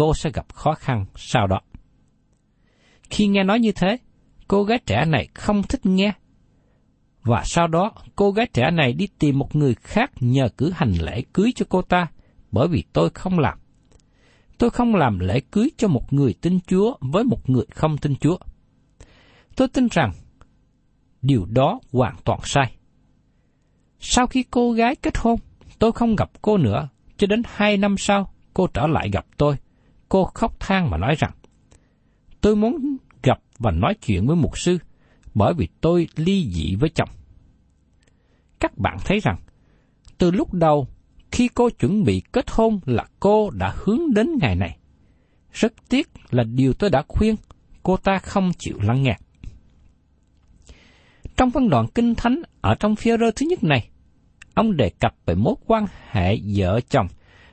cô 0.00 0.14
sẽ 0.14 0.30
gặp 0.30 0.54
khó 0.54 0.74
khăn 0.74 1.04
sau 1.16 1.46
đó. 1.46 1.60
Khi 3.10 3.26
nghe 3.26 3.44
nói 3.44 3.60
như 3.60 3.72
thế, 3.72 3.98
cô 4.48 4.64
gái 4.64 4.78
trẻ 4.86 5.04
này 5.04 5.28
không 5.34 5.62
thích 5.62 5.86
nghe. 5.86 6.12
Và 7.22 7.42
sau 7.44 7.66
đó, 7.66 7.92
cô 8.16 8.30
gái 8.30 8.46
trẻ 8.52 8.70
này 8.70 8.92
đi 8.92 9.06
tìm 9.18 9.38
một 9.38 9.56
người 9.56 9.74
khác 9.74 10.10
nhờ 10.20 10.48
cử 10.56 10.70
hành 10.74 10.92
lễ 10.92 11.22
cưới 11.32 11.52
cho 11.54 11.66
cô 11.68 11.82
ta, 11.82 12.06
bởi 12.52 12.68
vì 12.68 12.84
tôi 12.92 13.10
không 13.10 13.38
làm. 13.38 13.58
Tôi 14.58 14.70
không 14.70 14.94
làm 14.94 15.18
lễ 15.18 15.40
cưới 15.40 15.68
cho 15.76 15.88
một 15.88 16.12
người 16.12 16.34
tin 16.40 16.60
Chúa 16.60 16.96
với 17.00 17.24
một 17.24 17.50
người 17.50 17.64
không 17.74 17.98
tin 17.98 18.16
Chúa. 18.16 18.38
Tôi 19.56 19.68
tin 19.68 19.88
rằng 19.90 20.12
điều 21.22 21.44
đó 21.44 21.80
hoàn 21.92 22.16
toàn 22.24 22.40
sai. 22.44 22.76
Sau 23.98 24.26
khi 24.26 24.44
cô 24.50 24.72
gái 24.72 24.96
kết 24.96 25.18
hôn, 25.18 25.36
tôi 25.78 25.92
không 25.92 26.16
gặp 26.16 26.30
cô 26.42 26.56
nữa, 26.56 26.88
cho 27.16 27.26
đến 27.26 27.42
hai 27.46 27.76
năm 27.76 27.94
sau, 27.98 28.32
cô 28.54 28.66
trở 28.66 28.86
lại 28.86 29.10
gặp 29.10 29.26
tôi. 29.36 29.56
Cô 30.10 30.24
khóc 30.24 30.60
than 30.60 30.90
mà 30.90 30.96
nói 30.96 31.14
rằng, 31.18 31.30
tôi 32.40 32.56
muốn 32.56 32.96
gặp 33.22 33.38
và 33.58 33.70
nói 33.70 33.94
chuyện 34.06 34.26
với 34.26 34.36
mục 34.36 34.58
sư, 34.58 34.78
bởi 35.34 35.54
vì 35.54 35.68
tôi 35.80 36.08
ly 36.16 36.50
dị 36.50 36.74
với 36.74 36.90
chồng. 36.90 37.08
Các 38.60 38.78
bạn 38.78 38.96
thấy 39.04 39.20
rằng, 39.20 39.36
từ 40.18 40.30
lúc 40.30 40.54
đầu, 40.54 40.88
khi 41.32 41.48
cô 41.48 41.70
chuẩn 41.70 42.04
bị 42.04 42.22
kết 42.32 42.50
hôn 42.50 42.80
là 42.86 43.06
cô 43.20 43.50
đã 43.50 43.74
hướng 43.76 44.14
đến 44.14 44.28
ngày 44.40 44.54
này. 44.54 44.78
Rất 45.52 45.72
tiếc 45.88 46.10
là 46.30 46.44
điều 46.44 46.72
tôi 46.72 46.90
đã 46.90 47.02
khuyên, 47.08 47.36
cô 47.82 47.96
ta 47.96 48.18
không 48.18 48.52
chịu 48.58 48.78
lắng 48.82 49.02
nghe. 49.02 49.18
Trong 51.36 51.50
phân 51.50 51.68
đoạn 51.68 51.86
kinh 51.94 52.14
thánh 52.14 52.42
ở 52.60 52.74
trong 52.74 52.96
phía 52.96 53.18
rơ 53.18 53.30
thứ 53.30 53.46
nhất 53.46 53.64
này, 53.64 53.90
ông 54.54 54.76
đề 54.76 54.90
cập 55.00 55.14
về 55.26 55.34
mối 55.34 55.54
quan 55.66 55.86
hệ 56.10 56.38
vợ 56.54 56.80
chồng 56.80 57.06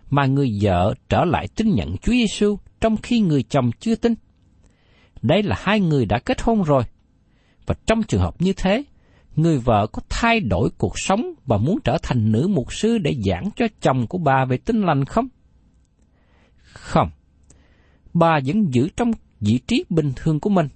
mà 0.09 0.25
người 0.25 0.59
vợ 0.61 0.93
trở 1.09 1.25
lại 1.25 1.47
tin 1.55 1.75
nhận 1.75 1.97
Chúa 1.97 2.11
Giêsu 2.11 2.57
trong 2.81 2.97
khi 2.97 3.19
người 3.19 3.43
chồng 3.43 3.71
chưa 3.79 3.95
tin. 3.95 4.13
Đây 5.21 5.43
là 5.43 5.55
hai 5.59 5.79
người 5.79 6.05
đã 6.05 6.19
kết 6.19 6.41
hôn 6.41 6.63
rồi. 6.63 6.83
Và 7.65 7.75
trong 7.85 8.03
trường 8.03 8.21
hợp 8.21 8.41
như 8.41 8.53
thế, 8.53 8.83
người 9.35 9.57
vợ 9.57 9.87
có 9.87 10.01
thay 10.09 10.39
đổi 10.39 10.69
cuộc 10.77 10.93
sống 10.95 11.33
và 11.45 11.57
muốn 11.57 11.79
trở 11.83 11.97
thành 12.03 12.31
nữ 12.31 12.47
mục 12.47 12.73
sư 12.73 12.97
để 12.97 13.15
giảng 13.25 13.49
cho 13.55 13.67
chồng 13.81 14.07
của 14.07 14.17
bà 14.17 14.45
về 14.45 14.57
tinh 14.57 14.81
lành 14.81 15.05
không? 15.05 15.27
Không. 16.57 17.09
Bà 18.13 18.39
vẫn 18.45 18.73
giữ 18.73 18.89
trong 18.95 19.11
vị 19.39 19.59
trí 19.67 19.85
bình 19.89 20.11
thường 20.15 20.39
của 20.39 20.49
mình. 20.49 20.67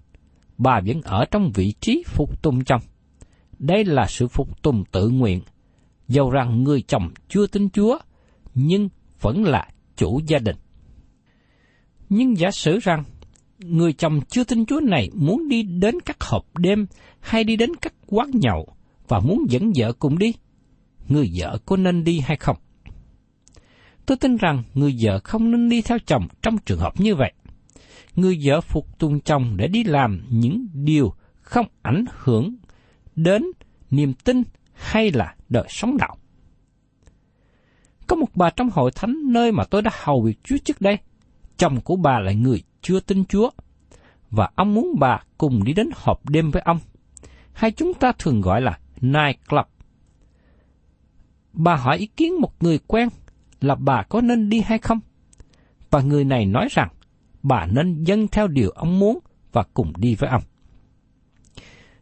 Bà 0.57 0.81
vẫn 0.85 1.01
ở 1.01 1.25
trong 1.31 1.51
vị 1.51 1.73
trí 1.79 2.03
phục 2.07 2.41
tùng 2.41 2.63
chồng. 2.63 2.81
Đây 3.59 3.85
là 3.85 4.07
sự 4.07 4.27
phục 4.27 4.61
tùng 4.61 4.83
tự 4.91 5.09
nguyện. 5.09 5.41
Dầu 6.07 6.29
rằng 6.29 6.63
người 6.63 6.81
chồng 6.81 7.09
chưa 7.29 7.47
tin 7.47 7.69
Chúa, 7.69 7.97
nhưng 8.53 8.89
vẫn 9.21 9.43
là 9.43 9.67
chủ 9.95 10.21
gia 10.27 10.39
đình. 10.39 10.55
Nhưng 12.09 12.37
giả 12.37 12.51
sử 12.51 12.79
rằng 12.79 13.03
người 13.59 13.93
chồng 13.93 14.19
chưa 14.29 14.43
tin 14.43 14.65
Chúa 14.65 14.79
này 14.79 15.09
muốn 15.13 15.49
đi 15.49 15.63
đến 15.63 15.95
các 16.05 16.23
hộp 16.23 16.57
đêm 16.57 16.85
hay 17.19 17.43
đi 17.43 17.55
đến 17.55 17.69
các 17.81 17.93
quán 18.07 18.31
nhậu 18.33 18.75
và 19.07 19.19
muốn 19.19 19.45
dẫn 19.49 19.71
vợ 19.75 19.93
cùng 19.93 20.17
đi, 20.17 20.33
người 21.07 21.31
vợ 21.35 21.57
có 21.65 21.77
nên 21.77 22.03
đi 22.03 22.19
hay 22.19 22.37
không? 22.37 22.57
Tôi 24.05 24.17
tin 24.17 24.37
rằng 24.37 24.63
người 24.73 24.95
vợ 25.01 25.19
không 25.23 25.51
nên 25.51 25.69
đi 25.69 25.81
theo 25.81 25.97
chồng 26.05 26.27
trong 26.41 26.57
trường 26.65 26.79
hợp 26.79 26.99
như 26.99 27.15
vậy. 27.15 27.33
Người 28.15 28.39
vợ 28.43 28.61
phục 28.61 28.99
tùng 28.99 29.19
chồng 29.19 29.57
để 29.57 29.67
đi 29.67 29.83
làm 29.83 30.25
những 30.29 30.67
điều 30.73 31.13
không 31.41 31.65
ảnh 31.81 32.05
hưởng 32.17 32.55
đến 33.15 33.43
niềm 33.91 34.13
tin 34.13 34.43
hay 34.73 35.11
là 35.11 35.35
đời 35.49 35.65
sống 35.69 35.97
đạo. 35.97 36.17
Có 38.11 38.15
một 38.15 38.29
bà 38.35 38.49
trong 38.49 38.69
hội 38.69 38.91
thánh 38.95 39.15
nơi 39.25 39.51
mà 39.51 39.63
tôi 39.63 39.81
đã 39.81 39.91
hầu 40.03 40.21
việc 40.21 40.39
Chúa 40.43 40.57
trước 40.57 40.81
đây. 40.81 40.97
Chồng 41.57 41.81
của 41.81 41.95
bà 41.95 42.19
là 42.19 42.31
người 42.31 42.63
chưa 42.81 42.99
tin 42.99 43.25
Chúa, 43.25 43.49
và 44.31 44.49
ông 44.55 44.73
muốn 44.73 44.95
bà 44.99 45.19
cùng 45.37 45.63
đi 45.63 45.73
đến 45.73 45.89
họp 45.95 46.29
đêm 46.29 46.51
với 46.51 46.61
ông. 46.61 46.79
Hay 47.53 47.71
chúng 47.71 47.93
ta 47.93 48.11
thường 48.19 48.41
gọi 48.41 48.61
là 48.61 48.79
night 49.01 49.47
club. 49.49 49.65
Bà 51.53 51.75
hỏi 51.75 51.97
ý 51.97 52.05
kiến 52.05 52.33
một 52.41 52.63
người 52.63 52.79
quen 52.87 53.09
là 53.61 53.75
bà 53.75 54.03
có 54.03 54.21
nên 54.21 54.49
đi 54.49 54.61
hay 54.61 54.77
không? 54.77 54.99
Và 55.89 56.01
người 56.01 56.23
này 56.23 56.45
nói 56.45 56.67
rằng 56.71 56.89
bà 57.43 57.65
nên 57.65 58.03
dâng 58.03 58.27
theo 58.27 58.47
điều 58.47 58.69
ông 58.69 58.99
muốn 58.99 59.19
và 59.51 59.63
cùng 59.73 59.93
đi 59.97 60.15
với 60.15 60.29
ông. 60.29 60.43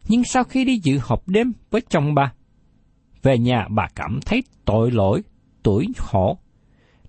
Nhưng 0.08 0.24
sau 0.24 0.44
khi 0.44 0.64
đi 0.64 0.80
dự 0.82 0.98
họp 1.02 1.28
đêm 1.28 1.52
với 1.70 1.80
chồng 1.88 2.14
bà, 2.14 2.32
về 3.22 3.38
nhà 3.38 3.66
bà 3.70 3.88
cảm 3.94 4.20
thấy 4.26 4.42
tội 4.64 4.90
lỗi, 4.90 5.22
tuổi 5.62 5.86
khổ. 5.96 6.38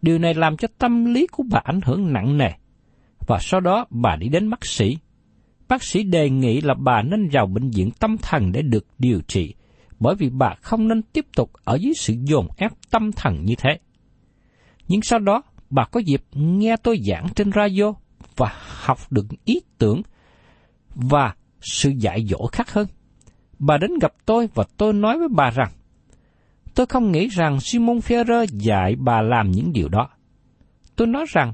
Điều 0.01 0.19
này 0.19 0.33
làm 0.33 0.57
cho 0.57 0.67
tâm 0.77 1.05
lý 1.05 1.27
của 1.27 1.43
bà 1.51 1.59
ảnh 1.63 1.79
hưởng 1.85 2.13
nặng 2.13 2.37
nề. 2.37 2.49
Và 3.27 3.37
sau 3.41 3.59
đó 3.59 3.85
bà 3.89 4.15
đi 4.15 4.29
đến 4.29 4.49
bác 4.49 4.65
sĩ. 4.65 4.97
Bác 5.67 5.83
sĩ 5.83 6.03
đề 6.03 6.29
nghị 6.29 6.61
là 6.61 6.73
bà 6.73 7.01
nên 7.01 7.29
vào 7.31 7.47
bệnh 7.47 7.69
viện 7.69 7.91
tâm 7.99 8.17
thần 8.17 8.51
để 8.51 8.61
được 8.61 8.85
điều 8.99 9.21
trị, 9.27 9.53
bởi 9.99 10.15
vì 10.15 10.29
bà 10.29 10.55
không 10.61 10.87
nên 10.87 11.01
tiếp 11.01 11.25
tục 11.35 11.51
ở 11.63 11.75
dưới 11.75 11.93
sự 11.93 12.15
dồn 12.23 12.47
ép 12.57 12.71
tâm 12.91 13.11
thần 13.11 13.45
như 13.45 13.55
thế. 13.57 13.79
Nhưng 14.87 15.01
sau 15.01 15.19
đó, 15.19 15.41
bà 15.69 15.85
có 15.85 15.99
dịp 15.99 16.21
nghe 16.33 16.75
tôi 16.83 16.99
giảng 17.05 17.27
trên 17.35 17.51
radio 17.55 17.93
và 18.37 18.51
học 18.83 18.97
được 19.09 19.25
ý 19.45 19.61
tưởng 19.77 20.01
và 20.95 21.35
sự 21.61 21.89
dạy 21.89 22.25
dỗ 22.29 22.47
khác 22.51 22.73
hơn. 22.73 22.87
Bà 23.59 23.77
đến 23.77 23.91
gặp 24.01 24.13
tôi 24.25 24.49
và 24.53 24.63
tôi 24.77 24.93
nói 24.93 25.19
với 25.19 25.27
bà 25.31 25.49
rằng, 25.49 25.71
tôi 26.75 26.85
không 26.85 27.11
nghĩ 27.11 27.27
rằng 27.27 27.59
Simon 27.59 27.97
Ferrer 27.97 28.45
dạy 28.51 28.95
bà 28.95 29.21
làm 29.21 29.51
những 29.51 29.73
điều 29.73 29.89
đó. 29.89 30.09
Tôi 30.95 31.07
nói 31.07 31.25
rằng, 31.29 31.53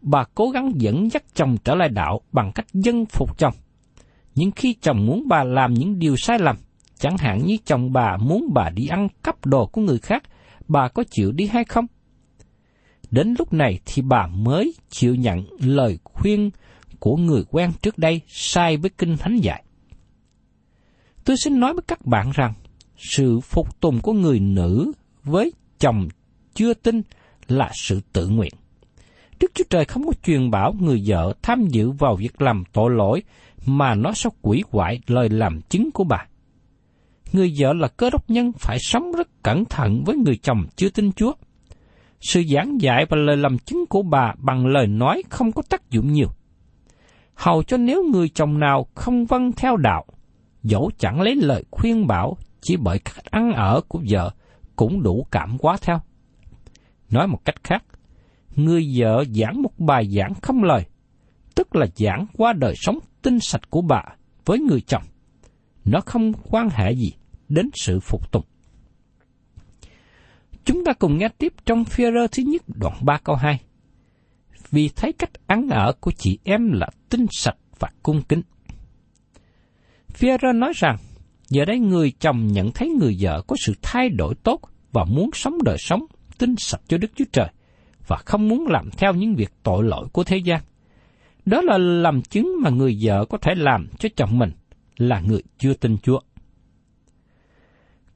bà 0.00 0.24
cố 0.34 0.50
gắng 0.50 0.72
dẫn 0.74 1.10
dắt 1.10 1.22
chồng 1.34 1.56
trở 1.64 1.74
lại 1.74 1.88
đạo 1.88 2.20
bằng 2.32 2.52
cách 2.54 2.66
dân 2.72 3.06
phục 3.06 3.38
chồng. 3.38 3.54
Nhưng 4.34 4.50
khi 4.50 4.74
chồng 4.80 5.06
muốn 5.06 5.28
bà 5.28 5.44
làm 5.44 5.74
những 5.74 5.98
điều 5.98 6.16
sai 6.16 6.38
lầm, 6.38 6.56
chẳng 6.98 7.16
hạn 7.18 7.46
như 7.46 7.56
chồng 7.64 7.92
bà 7.92 8.16
muốn 8.16 8.54
bà 8.54 8.70
đi 8.70 8.86
ăn 8.86 9.08
cắp 9.22 9.46
đồ 9.46 9.66
của 9.66 9.80
người 9.80 9.98
khác, 9.98 10.22
bà 10.68 10.88
có 10.88 11.04
chịu 11.10 11.32
đi 11.32 11.46
hay 11.46 11.64
không? 11.64 11.86
Đến 13.10 13.34
lúc 13.38 13.52
này 13.52 13.80
thì 13.86 14.02
bà 14.02 14.26
mới 14.26 14.74
chịu 14.90 15.14
nhận 15.14 15.44
lời 15.58 15.98
khuyên 16.04 16.50
của 16.98 17.16
người 17.16 17.44
quen 17.50 17.72
trước 17.82 17.98
đây 17.98 18.20
sai 18.28 18.76
với 18.76 18.90
kinh 18.98 19.16
thánh 19.16 19.36
dạy. 19.36 19.64
Tôi 21.24 21.36
xin 21.44 21.60
nói 21.60 21.74
với 21.74 21.82
các 21.88 22.06
bạn 22.06 22.30
rằng, 22.34 22.52
sự 23.00 23.40
phục 23.40 23.80
tùng 23.80 24.00
của 24.00 24.12
người 24.12 24.40
nữ 24.40 24.92
với 25.24 25.52
chồng 25.78 26.08
chưa 26.54 26.74
tin 26.74 27.02
là 27.48 27.70
sự 27.74 28.00
tự 28.12 28.28
nguyện. 28.28 28.52
Đức 29.40 29.50
Chúa 29.54 29.64
Trời 29.70 29.84
không 29.84 30.06
có 30.06 30.12
truyền 30.22 30.50
bảo 30.50 30.74
người 30.80 31.02
vợ 31.06 31.32
tham 31.42 31.66
dự 31.68 31.90
vào 31.90 32.16
việc 32.16 32.42
làm 32.42 32.64
tội 32.72 32.90
lỗi 32.90 33.22
mà 33.66 33.94
nó 33.94 34.12
sẽ 34.12 34.30
quỷ 34.42 34.62
hoại 34.70 35.00
lời 35.06 35.28
làm 35.28 35.60
chứng 35.60 35.90
của 35.90 36.04
bà. 36.04 36.26
Người 37.32 37.54
vợ 37.58 37.72
là 37.72 37.88
cơ 37.88 38.10
đốc 38.10 38.30
nhân 38.30 38.52
phải 38.58 38.78
sống 38.80 39.12
rất 39.12 39.42
cẩn 39.42 39.64
thận 39.64 40.02
với 40.06 40.16
người 40.16 40.36
chồng 40.36 40.66
chưa 40.76 40.88
tin 40.88 41.12
Chúa. 41.12 41.32
Sự 42.20 42.42
giảng 42.54 42.80
dạy 42.80 43.06
và 43.08 43.16
lời 43.16 43.36
làm 43.36 43.58
chứng 43.58 43.86
của 43.86 44.02
bà 44.02 44.34
bằng 44.38 44.66
lời 44.66 44.86
nói 44.86 45.22
không 45.28 45.52
có 45.52 45.62
tác 45.68 45.90
dụng 45.90 46.12
nhiều. 46.12 46.28
Hầu 47.34 47.62
cho 47.62 47.76
nếu 47.76 48.04
người 48.12 48.28
chồng 48.28 48.58
nào 48.58 48.86
không 48.94 49.26
vâng 49.26 49.52
theo 49.52 49.76
đạo, 49.76 50.04
dẫu 50.62 50.90
chẳng 50.98 51.20
lấy 51.20 51.36
lời 51.36 51.64
khuyên 51.70 52.06
bảo 52.06 52.36
chỉ 52.60 52.76
bởi 52.76 52.98
cách 52.98 53.24
ăn 53.24 53.52
ở 53.52 53.80
của 53.88 54.02
vợ 54.08 54.30
cũng 54.76 55.02
đủ 55.02 55.26
cảm 55.30 55.58
quá 55.58 55.76
theo. 55.80 56.00
Nói 57.10 57.26
một 57.26 57.44
cách 57.44 57.64
khác, 57.64 57.84
người 58.56 58.86
vợ 58.96 59.24
giảng 59.34 59.62
một 59.62 59.78
bài 59.78 60.08
giảng 60.10 60.34
không 60.42 60.62
lời, 60.62 60.84
tức 61.54 61.76
là 61.76 61.86
giảng 61.96 62.26
qua 62.36 62.52
đời 62.52 62.74
sống 62.76 62.98
tinh 63.22 63.40
sạch 63.40 63.70
của 63.70 63.82
bà 63.82 64.02
với 64.44 64.58
người 64.58 64.80
chồng. 64.80 65.02
Nó 65.84 66.00
không 66.00 66.32
quan 66.50 66.68
hệ 66.72 66.92
gì 66.92 67.12
đến 67.48 67.70
sự 67.74 68.00
phục 68.00 68.32
tùng. 68.32 68.44
Chúng 70.64 70.84
ta 70.84 70.92
cùng 70.92 71.18
nghe 71.18 71.28
tiếp 71.38 71.52
trong 71.66 71.84
phía 71.84 72.10
rơ 72.12 72.26
thứ 72.32 72.42
nhất 72.42 72.62
đoạn 72.66 72.96
3 73.00 73.18
câu 73.24 73.36
2. 73.36 73.60
Vì 74.70 74.88
thấy 74.96 75.12
cách 75.12 75.30
ăn 75.46 75.68
ở 75.68 75.92
của 76.00 76.12
chị 76.18 76.38
em 76.44 76.72
là 76.72 76.88
tinh 77.08 77.26
sạch 77.30 77.56
và 77.78 77.88
cung 78.02 78.22
kính. 78.22 78.42
Phía 80.08 80.36
rơ 80.42 80.52
nói 80.52 80.72
rằng, 80.76 80.96
Giờ 81.50 81.64
đây 81.64 81.78
người 81.78 82.12
chồng 82.20 82.46
nhận 82.46 82.72
thấy 82.72 82.88
người 82.88 83.16
vợ 83.20 83.42
có 83.46 83.56
sự 83.66 83.74
thay 83.82 84.08
đổi 84.08 84.34
tốt 84.34 84.60
và 84.92 85.04
muốn 85.04 85.30
sống 85.32 85.62
đời 85.64 85.76
sống 85.78 86.00
tin 86.38 86.54
sạch 86.58 86.80
cho 86.88 86.98
Đức 86.98 87.10
Chúa 87.16 87.24
Trời 87.32 87.48
và 88.06 88.16
không 88.16 88.48
muốn 88.48 88.66
làm 88.66 88.90
theo 88.90 89.14
những 89.14 89.34
việc 89.34 89.50
tội 89.62 89.84
lỗi 89.84 90.06
của 90.12 90.24
thế 90.24 90.36
gian. 90.36 90.60
Đó 91.46 91.60
là 91.60 91.78
làm 91.78 92.22
chứng 92.22 92.54
mà 92.62 92.70
người 92.70 92.98
vợ 93.02 93.24
có 93.24 93.38
thể 93.38 93.54
làm 93.56 93.88
cho 93.98 94.08
chồng 94.16 94.38
mình 94.38 94.50
là 94.96 95.20
người 95.20 95.42
chưa 95.58 95.74
tin 95.74 95.96
Chúa. 95.98 96.20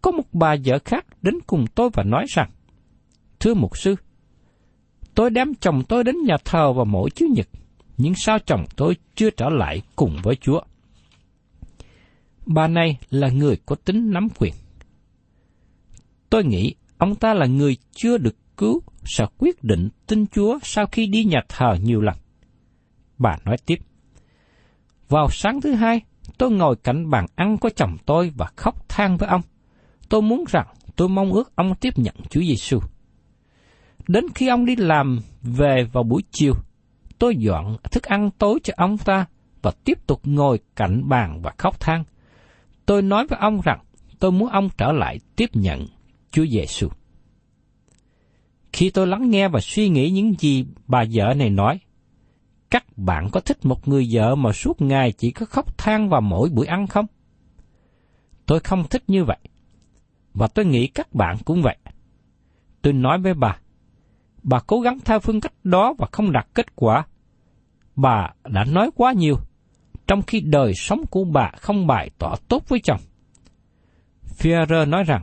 Có 0.03 0.11
một 0.11 0.25
bà 0.33 0.57
vợ 0.65 0.79
khác 0.85 1.07
đến 1.23 1.35
cùng 1.47 1.67
tôi 1.75 1.91
và 1.93 2.03
nói 2.03 2.25
rằng, 2.29 2.51
Thưa 3.41 3.55
mục 3.55 3.79
sư, 3.79 3.95
tôi 5.15 5.31
đem 5.31 5.55
chồng 5.55 5.83
tôi 5.89 6.05
đến 6.05 6.17
nhà 6.25 6.37
thờ 6.45 6.73
vào 6.73 6.85
mỗi 6.85 7.11
Chủ 7.11 7.27
nhật, 7.37 7.49
nhưng 7.99 8.15
sao 8.15 8.39
chồng 8.47 8.65
tôi 8.77 8.97
chưa 9.15 9.31
trở 9.31 9.49
lại 9.49 9.83
cùng 9.97 10.17
với 10.23 10.37
Chúa? 10.37 10.61
Bà 12.47 12.69
này 12.69 12.99
là 13.11 13.29
người 13.29 13.57
có 13.67 13.77
tính 13.77 14.11
nắm 14.11 14.29
quyền. 14.39 14.55
Tôi 16.31 16.45
nghĩ 16.45 16.75
ông 16.99 17.15
ta 17.15 17.35
là 17.35 17.47
người 17.47 17.77
chưa 17.93 18.19
được 18.19 18.37
cứu 18.57 18.83
sẽ 19.05 19.27
quyết 19.39 19.65
định 19.65 19.89
tin 20.07 20.27
Chúa 20.27 20.59
sau 20.63 20.87
khi 20.87 21.07
đi 21.07 21.25
nhà 21.25 21.41
thờ 21.49 21.77
nhiều 21.83 22.01
lần. 22.01 22.15
Bà 23.19 23.37
nói 23.45 23.57
tiếp. 23.67 23.79
Vào 25.09 25.31
sáng 25.31 25.61
thứ 25.61 25.73
hai, 25.73 26.01
tôi 26.39 26.51
ngồi 26.51 26.77
cạnh 26.77 27.11
bàn 27.11 27.27
ăn 27.35 27.59
của 27.59 27.71
chồng 27.77 27.97
tôi 28.07 28.33
và 28.37 28.47
khóc 28.57 28.89
than 28.89 29.17
với 29.17 29.29
ông. 29.29 29.43
Tôi 30.09 30.23
muốn 30.23 30.45
rằng 30.49 30.67
tôi 30.97 31.09
mong 31.09 31.33
ước 31.33 31.57
ông 31.57 31.75
tiếp 31.75 31.99
nhận 31.99 32.15
Chúa 32.31 32.41
Giêsu. 32.41 32.79
Đến 34.09 34.25
khi 34.35 34.49
ông 34.49 34.65
đi 34.65 34.77
làm 34.77 35.19
về 35.43 35.89
vào 35.93 36.05
buổi 36.05 36.23
chiều, 36.31 36.55
tôi 37.19 37.37
dọn 37.37 37.77
thức 37.93 38.03
ăn 38.03 38.31
tối 38.39 38.59
cho 38.63 38.75
ông 38.77 38.99
ta 38.99 39.27
và 39.63 39.73
tiếp 39.85 40.07
tục 40.07 40.21
ngồi 40.25 40.59
cạnh 40.77 41.09
bàn 41.09 41.41
và 41.43 41.53
khóc 41.59 41.81
than. 41.81 42.05
Tôi 42.87 43.03
nói 43.03 43.27
với 43.27 43.39
ông 43.39 43.61
rằng 43.61 43.79
tôi 44.19 44.33
muốn 44.33 44.49
ông 44.49 44.69
trở 44.79 44.93
lại 44.93 45.19
tiếp 45.37 45.51
nhận 45.53 45.87
Chúa 46.31 46.47
Giêsu. 46.47 46.89
Khi 48.73 48.91
tôi 48.91 49.07
lắng 49.07 49.31
nghe 49.31 49.49
và 49.49 49.61
suy 49.61 49.89
nghĩ 49.89 50.11
những 50.11 50.35
gì 50.39 50.67
bà 50.87 51.05
vợ 51.13 51.35
này 51.35 51.51
nói, 51.51 51.81
các 52.71 52.85
bạn 52.97 53.29
có 53.33 53.41
thích 53.41 53.59
một 53.63 53.89
người 53.89 54.09
vợ 54.13 54.35
mà 54.35 54.53
suốt 54.53 54.83
ngày 54.83 55.13
chỉ 55.13 55.31
có 55.31 55.47
khóc 55.47 55.79
than 55.79 56.09
vào 56.09 56.21
mỗi 56.21 56.49
buổi 56.51 56.67
ăn 56.67 56.87
không? 56.87 57.07
Tôi 58.47 58.61
không 58.61 58.85
thích 58.91 59.03
như 59.07 59.25
vậy. 59.25 59.39
Và 60.35 60.47
tôi 60.47 60.65
nghĩ 60.65 60.87
các 60.87 61.15
bạn 61.15 61.37
cũng 61.45 61.63
vậy. 61.63 61.77
Tôi 62.83 62.93
nói 62.93 63.19
với 63.19 63.35
bà, 63.35 63.59
bà 64.43 64.61
cố 64.67 64.81
gắng 64.81 64.99
theo 65.05 65.21
phương 65.21 65.41
cách 65.41 65.53
đó 65.65 65.95
và 65.99 66.07
không 66.13 66.33
đạt 66.33 66.47
kết 66.55 66.77
quả. 66.77 67.07
Bà 67.97 68.31
đã 68.45 68.65
nói 68.65 68.91
quá 68.95 69.13
nhiều, 69.13 69.37
trong 70.07 70.23
khi 70.23 70.41
đời 70.41 70.73
sống 70.75 71.01
của 71.11 71.25
bà 71.25 71.51
không 71.57 71.87
bày 71.87 72.11
tỏ 72.19 72.35
tốt 72.49 72.63
với 72.69 72.81
chồng. 72.85 73.01
Führer 74.39 74.89
nói 74.89 75.05
rằng, 75.05 75.23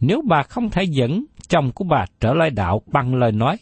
nếu 0.00 0.22
bà 0.28 0.42
không 0.42 0.70
thể 0.70 0.84
dẫn 0.84 1.24
chồng 1.48 1.70
của 1.74 1.84
bà 1.84 2.04
trở 2.20 2.34
lại 2.34 2.50
đạo 2.50 2.82
bằng 2.86 3.14
lời 3.14 3.32
nói, 3.32 3.56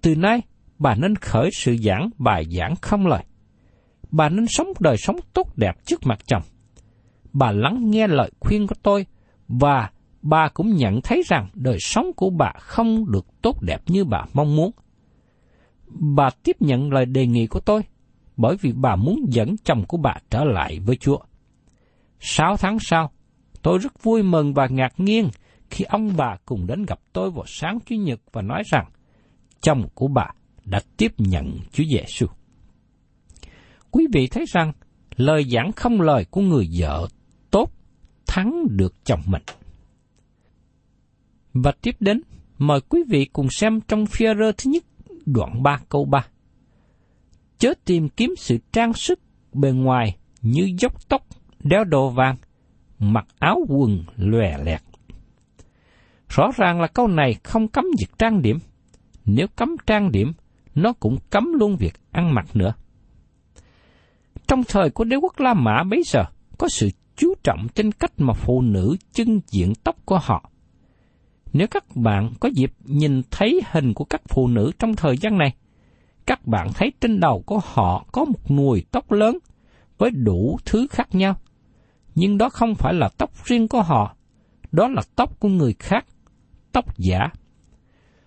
từ 0.00 0.14
nay 0.16 0.42
bà 0.78 0.94
nên 0.94 1.16
khởi 1.16 1.50
sự 1.52 1.76
giảng 1.76 2.10
bài 2.18 2.44
giảng 2.50 2.74
không 2.76 3.06
lời. 3.06 3.24
Bà 4.10 4.28
nên 4.28 4.46
sống 4.48 4.66
đời 4.80 4.96
sống 4.98 5.16
tốt 5.32 5.56
đẹp 5.56 5.76
trước 5.84 6.00
mặt 6.06 6.18
chồng. 6.26 6.42
Bà 7.32 7.52
lắng 7.52 7.90
nghe 7.90 8.06
lời 8.06 8.30
khuyên 8.40 8.66
của 8.66 8.74
tôi 8.82 9.06
và 9.48 9.90
bà 10.22 10.48
cũng 10.48 10.76
nhận 10.76 11.00
thấy 11.00 11.22
rằng 11.26 11.48
đời 11.54 11.76
sống 11.80 12.12
của 12.16 12.30
bà 12.30 12.52
không 12.58 13.12
được 13.12 13.26
tốt 13.42 13.62
đẹp 13.62 13.82
như 13.86 14.04
bà 14.04 14.24
mong 14.34 14.56
muốn. 14.56 14.70
Bà 15.88 16.30
tiếp 16.42 16.56
nhận 16.60 16.92
lời 16.92 17.06
đề 17.06 17.26
nghị 17.26 17.46
của 17.46 17.60
tôi 17.60 17.82
bởi 18.36 18.56
vì 18.60 18.72
bà 18.72 18.96
muốn 18.96 19.24
dẫn 19.28 19.56
chồng 19.64 19.84
của 19.88 19.96
bà 19.96 20.14
trở 20.30 20.44
lại 20.44 20.80
với 20.80 20.96
Chúa. 20.96 21.18
Sáu 22.20 22.56
tháng 22.56 22.78
sau, 22.80 23.10
tôi 23.62 23.78
rất 23.78 24.02
vui 24.02 24.22
mừng 24.22 24.54
và 24.54 24.66
ngạc 24.66 24.92
nhiên 24.96 25.30
khi 25.70 25.84
ông 25.84 26.16
bà 26.16 26.36
cùng 26.44 26.66
đến 26.66 26.84
gặp 26.84 26.98
tôi 27.12 27.30
vào 27.30 27.44
sáng 27.46 27.78
Chủ 27.86 27.94
nhật 27.94 28.20
và 28.32 28.42
nói 28.42 28.62
rằng 28.66 28.90
chồng 29.60 29.88
của 29.94 30.08
bà 30.08 30.26
đã 30.64 30.80
tiếp 30.96 31.12
nhận 31.18 31.58
Chúa 31.72 31.84
Giêsu. 31.84 32.26
Quý 33.90 34.06
vị 34.12 34.26
thấy 34.26 34.44
rằng 34.48 34.72
lời 35.16 35.44
giảng 35.44 35.72
không 35.72 36.00
lời 36.00 36.24
của 36.30 36.40
người 36.40 36.68
vợ 36.78 37.08
tốt 37.50 37.72
thắng 38.26 38.64
được 38.70 38.94
chồng 39.04 39.20
mình. 39.26 39.42
Và 41.52 41.72
tiếp 41.82 41.96
đến, 42.00 42.20
mời 42.58 42.80
quý 42.80 43.02
vị 43.08 43.24
cùng 43.32 43.50
xem 43.50 43.80
trong 43.80 44.06
phía 44.06 44.34
rơ 44.34 44.52
thứ 44.52 44.70
nhất, 44.70 44.84
đoạn 45.26 45.62
3 45.62 45.80
câu 45.88 46.04
3. 46.04 46.26
Chớ 47.62 47.74
tìm 47.84 48.08
kiếm 48.08 48.34
sự 48.36 48.58
trang 48.72 48.92
sức 48.92 49.20
bề 49.52 49.72
ngoài 49.72 50.16
như 50.40 50.72
dốc 50.78 51.08
tóc, 51.08 51.22
đeo 51.64 51.84
đồ 51.84 52.10
vàng, 52.10 52.36
mặc 52.98 53.26
áo 53.38 53.60
quần 53.68 54.04
lòe 54.16 54.58
lẹt. 54.64 54.80
Rõ 56.28 56.50
ràng 56.56 56.80
là 56.80 56.86
câu 56.86 57.08
này 57.08 57.34
không 57.44 57.68
cấm 57.68 57.84
việc 57.98 58.18
trang 58.18 58.42
điểm. 58.42 58.58
Nếu 59.24 59.46
cấm 59.56 59.76
trang 59.86 60.12
điểm, 60.12 60.32
nó 60.74 60.92
cũng 60.92 61.16
cấm 61.30 61.52
luôn 61.52 61.76
việc 61.76 61.94
ăn 62.10 62.34
mặc 62.34 62.46
nữa. 62.54 62.74
Trong 64.46 64.64
thời 64.68 64.90
của 64.90 65.04
đế 65.04 65.16
quốc 65.16 65.40
La 65.40 65.54
Mã 65.54 65.84
bấy 65.90 66.02
giờ, 66.06 66.24
có 66.58 66.68
sự 66.68 66.90
chú 67.16 67.34
trọng 67.42 67.66
trên 67.74 67.92
cách 67.92 68.12
mà 68.16 68.32
phụ 68.32 68.60
nữ 68.60 68.96
chân 69.12 69.40
diện 69.46 69.72
tóc 69.84 69.96
của 70.04 70.18
họ. 70.22 70.50
Nếu 71.52 71.66
các 71.66 71.84
bạn 71.96 72.30
có 72.40 72.48
dịp 72.48 72.72
nhìn 72.84 73.22
thấy 73.30 73.60
hình 73.70 73.94
của 73.94 74.04
các 74.04 74.22
phụ 74.28 74.48
nữ 74.48 74.70
trong 74.78 74.96
thời 74.96 75.16
gian 75.16 75.38
này, 75.38 75.54
các 76.26 76.46
bạn 76.46 76.72
thấy 76.74 76.92
trên 77.00 77.20
đầu 77.20 77.42
của 77.46 77.60
họ 77.64 78.06
có 78.12 78.24
một 78.24 78.50
nùi 78.50 78.84
tóc 78.90 79.12
lớn 79.12 79.38
với 79.98 80.10
đủ 80.10 80.58
thứ 80.64 80.86
khác 80.90 81.14
nhau. 81.14 81.34
Nhưng 82.14 82.38
đó 82.38 82.48
không 82.48 82.74
phải 82.74 82.94
là 82.94 83.08
tóc 83.18 83.30
riêng 83.44 83.68
của 83.68 83.82
họ, 83.82 84.16
đó 84.72 84.88
là 84.88 85.02
tóc 85.16 85.40
của 85.40 85.48
người 85.48 85.74
khác, 85.78 86.06
tóc 86.72 86.98
giả. 86.98 87.28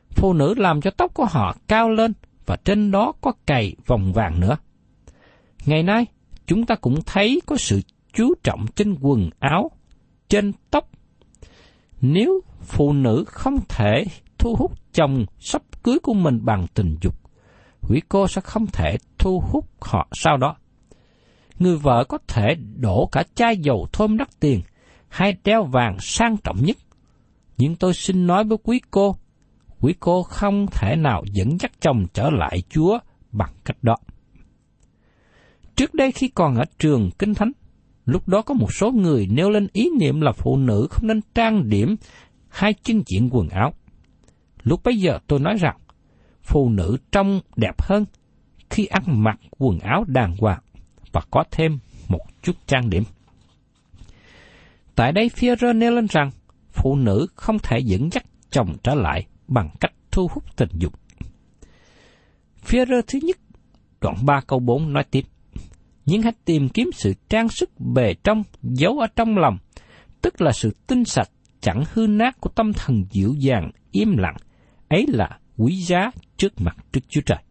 Phụ 0.10 0.34
nữ 0.34 0.54
làm 0.58 0.82
cho 0.82 0.92
tóc 0.92 1.14
của 1.14 1.26
họ 1.26 1.56
cao 1.68 1.90
lên 1.90 2.14
và 2.46 2.56
trên 2.56 2.92
đó 2.92 3.14
có 3.22 3.34
cày 3.46 3.76
vòng 3.86 4.14
vàng 4.14 4.40
nữa. 4.40 4.58
Ngày 5.66 5.84
nay, 5.84 6.06
chúng 6.48 6.66
ta 6.66 6.76
cũng 6.76 7.00
thấy 7.06 7.42
có 7.46 7.58
sự 7.58 7.82
chú 8.14 8.34
trọng 8.44 8.66
trên 8.76 8.96
quần 9.02 9.30
áo, 9.40 9.72
trên 10.30 10.52
tóc. 10.72 10.90
Nếu 12.02 12.42
phụ 12.62 12.94
nữ 12.94 13.24
không 13.28 13.60
thể 13.70 14.06
thu 14.38 14.56
hút 14.56 14.72
chồng 14.94 15.26
sắp 15.40 15.62
cưới 15.84 16.00
của 16.00 16.14
mình 16.14 16.46
bằng 16.46 16.66
tình 16.74 16.98
dục, 17.02 17.16
quý 17.90 18.02
cô 18.10 18.28
sẽ 18.28 18.42
không 18.42 18.68
thể 18.68 18.98
thu 19.18 19.44
hút 19.52 19.66
họ 19.82 20.08
sau 20.12 20.38
đó. 20.38 20.56
Người 21.60 21.78
vợ 21.78 22.04
có 22.10 22.18
thể 22.28 22.56
đổ 22.76 23.10
cả 23.12 23.24
chai 23.36 23.58
dầu 23.58 23.88
thơm 23.94 24.18
đắt 24.18 24.40
tiền 24.40 24.62
hay 25.10 25.38
đeo 25.44 25.64
vàng 25.64 25.98
sang 26.00 26.38
trọng 26.38 26.64
nhất. 26.64 26.78
Nhưng 27.58 27.76
tôi 27.76 27.94
xin 27.94 28.28
nói 28.28 28.44
với 28.44 28.58
quý 28.64 28.82
cô, 28.92 29.16
quý 29.82 29.94
cô 30.00 30.24
không 30.24 30.66
thể 30.72 30.96
nào 30.96 31.24
dẫn 31.32 31.58
dắt 31.60 31.72
chồng 31.82 32.06
trở 32.14 32.30
lại 32.30 32.64
Chúa 32.70 33.00
bằng 33.32 33.54
cách 33.66 33.78
đó. 33.82 33.96
Trước 35.76 35.94
đây 35.94 36.12
khi 36.12 36.28
còn 36.28 36.56
ở 36.56 36.64
trường 36.80 37.10
Kinh 37.20 37.34
Thánh, 37.34 37.52
lúc 38.06 38.28
đó 38.28 38.42
có 38.42 38.54
một 38.54 38.74
số 38.74 38.92
người 38.92 39.28
nêu 39.28 39.50
lên 39.50 39.68
ý 39.74 39.90
niệm 40.00 40.22
là 40.22 40.32
phụ 40.32 40.58
nữ 40.58 40.88
không 40.92 41.08
nên 41.08 41.22
trang 41.36 41.70
điểm 41.70 41.96
hay 42.50 42.74
chân 42.74 43.04
diện 43.06 43.30
quần 43.32 43.50
áo. 43.50 43.74
Lúc 44.64 44.84
bấy 44.84 44.98
giờ 44.98 45.20
tôi 45.28 45.40
nói 45.40 45.56
rằng, 45.60 45.78
phụ 46.46 46.70
nữ 46.70 46.98
trông 47.12 47.42
đẹp 47.56 47.82
hơn 47.82 48.06
khi 48.70 48.86
ăn 48.86 49.04
mặc 49.08 49.40
quần 49.58 49.80
áo 49.80 50.04
đàng 50.08 50.36
hoàng 50.40 50.62
và 51.12 51.22
có 51.32 51.44
thêm 51.52 51.80
một 52.08 52.22
chút 52.42 52.56
trang 52.68 52.90
điểm. 52.90 53.04
Tại 54.96 55.12
đây 55.12 55.30
phía 55.30 55.56
nêu 55.76 55.92
lên 55.92 56.08
rằng, 56.10 56.32
phụ 56.72 56.96
nữ 56.96 57.28
không 57.36 57.60
thể 57.60 57.80
dẫn 57.80 58.10
dắt 58.12 58.24
chồng 58.50 58.76
trở 58.84 58.96
lại 58.96 59.26
bằng 59.48 59.70
cách 59.80 59.94
thu 60.12 60.28
hút 60.32 60.44
tình 60.56 60.70
dục. 60.74 60.94
Phía 62.64 62.86
rơ 62.86 63.02
thứ 63.08 63.20
nhất, 63.24 63.38
đoạn 64.02 64.16
3 64.26 64.42
câu 64.48 64.60
4 64.60 64.94
nói 64.94 65.04
tiếp, 65.12 65.26
nhưng 66.06 66.22
hãy 66.22 66.34
tìm 66.46 66.70
kiếm 66.70 66.90
sự 66.94 67.14
trang 67.30 67.50
sức 67.50 67.70
bề 67.80 68.14
trong, 68.24 68.44
giấu 68.64 69.00
ở 69.00 69.08
trong 69.16 69.38
lòng, 69.38 69.58
tức 70.22 70.42
là 70.42 70.52
sự 70.52 70.76
tinh 70.88 71.06
sạch, 71.06 71.30
chẳng 71.62 71.84
hư 71.94 72.08
nát 72.08 72.42
của 72.42 72.50
tâm 72.50 72.74
thần 72.74 73.06
dịu 73.12 73.34
dàng, 73.38 73.72
im 73.92 74.18
lặng, 74.18 74.36
ấy 74.90 75.06
là 75.08 75.40
quý 75.58 75.76
giá 75.76 76.12
trước 76.38 76.62
mặt 76.62 76.78
Đức 76.94 77.02
Chúa 77.10 77.22
Trời. 77.26 77.44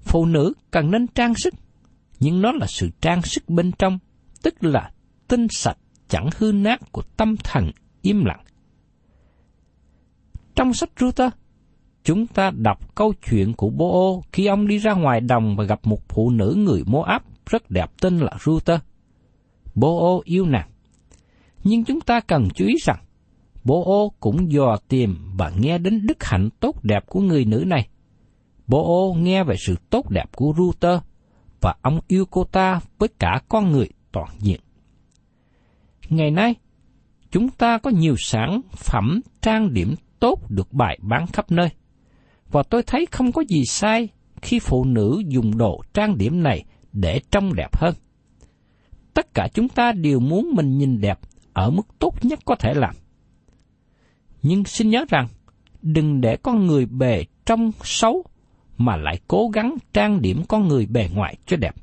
Phụ 0.00 0.26
nữ 0.26 0.52
cần 0.70 0.90
nên 0.90 1.06
trang 1.06 1.34
sức, 1.34 1.54
nhưng 2.20 2.42
nó 2.42 2.52
là 2.52 2.66
sự 2.66 2.90
trang 3.00 3.22
sức 3.22 3.48
bên 3.48 3.72
trong, 3.78 3.98
tức 4.42 4.54
là 4.60 4.90
tinh 5.28 5.46
sạch, 5.50 5.78
chẳng 6.08 6.28
hư 6.36 6.52
nát 6.52 6.80
của 6.92 7.02
tâm 7.16 7.36
thần 7.36 7.70
im 8.02 8.24
lặng, 8.24 8.44
trong 10.58 10.74
sách 10.74 10.90
Ruther, 11.00 11.32
chúng 12.04 12.26
ta 12.26 12.50
đọc 12.50 12.94
câu 12.94 13.14
chuyện 13.30 13.52
của 13.52 13.70
bố 13.70 13.92
ô 13.92 14.22
khi 14.32 14.46
ông 14.46 14.66
đi 14.66 14.78
ra 14.78 14.92
ngoài 14.94 15.20
đồng 15.20 15.56
và 15.56 15.64
gặp 15.64 15.80
một 15.84 16.08
phụ 16.08 16.30
nữ 16.30 16.54
người 16.58 16.82
Moab 16.86 17.22
rất 17.50 17.70
đẹp 17.70 17.90
tên 18.00 18.18
là 18.18 18.32
Ruther. 18.44 18.80
Bố 19.74 19.98
ô 19.98 20.22
yêu 20.24 20.46
nàng. 20.46 20.70
Nhưng 21.64 21.84
chúng 21.84 22.00
ta 22.00 22.20
cần 22.20 22.48
chú 22.54 22.66
ý 22.66 22.74
rằng, 22.82 22.98
bố 23.64 23.84
ô 23.84 24.12
cũng 24.20 24.52
dò 24.52 24.76
tìm 24.88 25.16
và 25.36 25.52
nghe 25.58 25.78
đến 25.78 26.06
đức 26.06 26.24
hạnh 26.24 26.48
tốt 26.60 26.84
đẹp 26.84 27.06
của 27.06 27.20
người 27.20 27.44
nữ 27.44 27.64
này. 27.66 27.88
Bố 28.66 28.84
ô 28.86 29.14
nghe 29.14 29.44
về 29.44 29.56
sự 29.58 29.74
tốt 29.90 30.10
đẹp 30.10 30.36
của 30.36 30.54
Ruther 30.56 31.00
và 31.60 31.74
ông 31.82 32.00
yêu 32.08 32.24
cô 32.30 32.44
ta 32.44 32.80
với 32.98 33.08
cả 33.18 33.40
con 33.48 33.70
người 33.70 33.88
toàn 34.12 34.28
diện. 34.38 34.60
Ngày 36.08 36.30
nay, 36.30 36.54
chúng 37.30 37.48
ta 37.48 37.78
có 37.78 37.90
nhiều 37.90 38.14
sản 38.18 38.60
phẩm 38.76 39.20
trang 39.42 39.74
điểm 39.74 39.94
tốt 40.20 40.50
được 40.50 40.72
bày 40.72 40.98
bán 41.02 41.26
khắp 41.26 41.50
nơi. 41.50 41.68
Và 42.50 42.62
tôi 42.62 42.82
thấy 42.82 43.06
không 43.10 43.32
có 43.32 43.42
gì 43.48 43.64
sai 43.64 44.08
khi 44.42 44.58
phụ 44.58 44.84
nữ 44.84 45.22
dùng 45.26 45.58
đồ 45.58 45.82
trang 45.94 46.18
điểm 46.18 46.42
này 46.42 46.64
để 46.92 47.20
trông 47.30 47.54
đẹp 47.54 47.76
hơn. 47.76 47.94
Tất 49.14 49.34
cả 49.34 49.48
chúng 49.54 49.68
ta 49.68 49.92
đều 49.92 50.20
muốn 50.20 50.50
mình 50.54 50.78
nhìn 50.78 51.00
đẹp 51.00 51.18
ở 51.52 51.70
mức 51.70 51.82
tốt 51.98 52.24
nhất 52.24 52.38
có 52.44 52.54
thể 52.54 52.74
làm. 52.74 52.94
Nhưng 54.48 54.64
xin 54.64 54.90
nhớ 54.90 55.04
rằng, 55.08 55.28
đừng 55.82 56.20
để 56.20 56.36
con 56.36 56.66
người 56.66 56.86
bề 56.86 57.24
trong 57.46 57.70
xấu 57.84 58.24
mà 58.78 58.96
lại 58.96 59.20
cố 59.28 59.48
gắng 59.52 59.74
trang 59.92 60.22
điểm 60.22 60.42
con 60.48 60.68
người 60.68 60.86
bề 60.86 61.08
ngoài 61.14 61.36
cho 61.46 61.56
đẹp. 61.56 61.74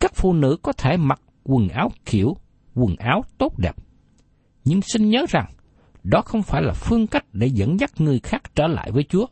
Các 0.00 0.12
phụ 0.14 0.32
nữ 0.32 0.56
có 0.62 0.72
thể 0.72 0.96
mặc 0.96 1.20
quần 1.44 1.68
áo 1.68 1.92
kiểu, 2.04 2.36
quần 2.74 2.96
áo 2.96 3.24
tốt 3.38 3.58
đẹp. 3.58 3.76
Nhưng 4.64 4.82
xin 4.82 5.10
nhớ 5.10 5.26
rằng, 5.28 5.50
đó 6.02 6.22
không 6.24 6.42
phải 6.42 6.62
là 6.62 6.72
phương 6.72 7.06
cách 7.06 7.24
để 7.32 7.46
dẫn 7.46 7.80
dắt 7.80 8.00
người 8.00 8.18
khác 8.18 8.42
trở 8.54 8.66
lại 8.66 8.90
với 8.90 9.04
Chúa. 9.04 9.26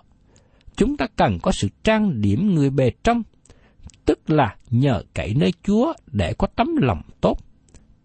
Chúng 0.76 0.96
ta 0.96 1.06
cần 1.16 1.38
có 1.42 1.52
sự 1.52 1.68
trang 1.84 2.20
điểm 2.20 2.54
người 2.54 2.70
bề 2.70 2.90
trong, 3.04 3.22
tức 4.04 4.30
là 4.30 4.56
nhờ 4.70 5.02
cậy 5.14 5.34
nơi 5.34 5.52
Chúa 5.62 5.92
để 6.06 6.34
có 6.38 6.46
tấm 6.56 6.76
lòng 6.76 7.02
tốt, 7.20 7.38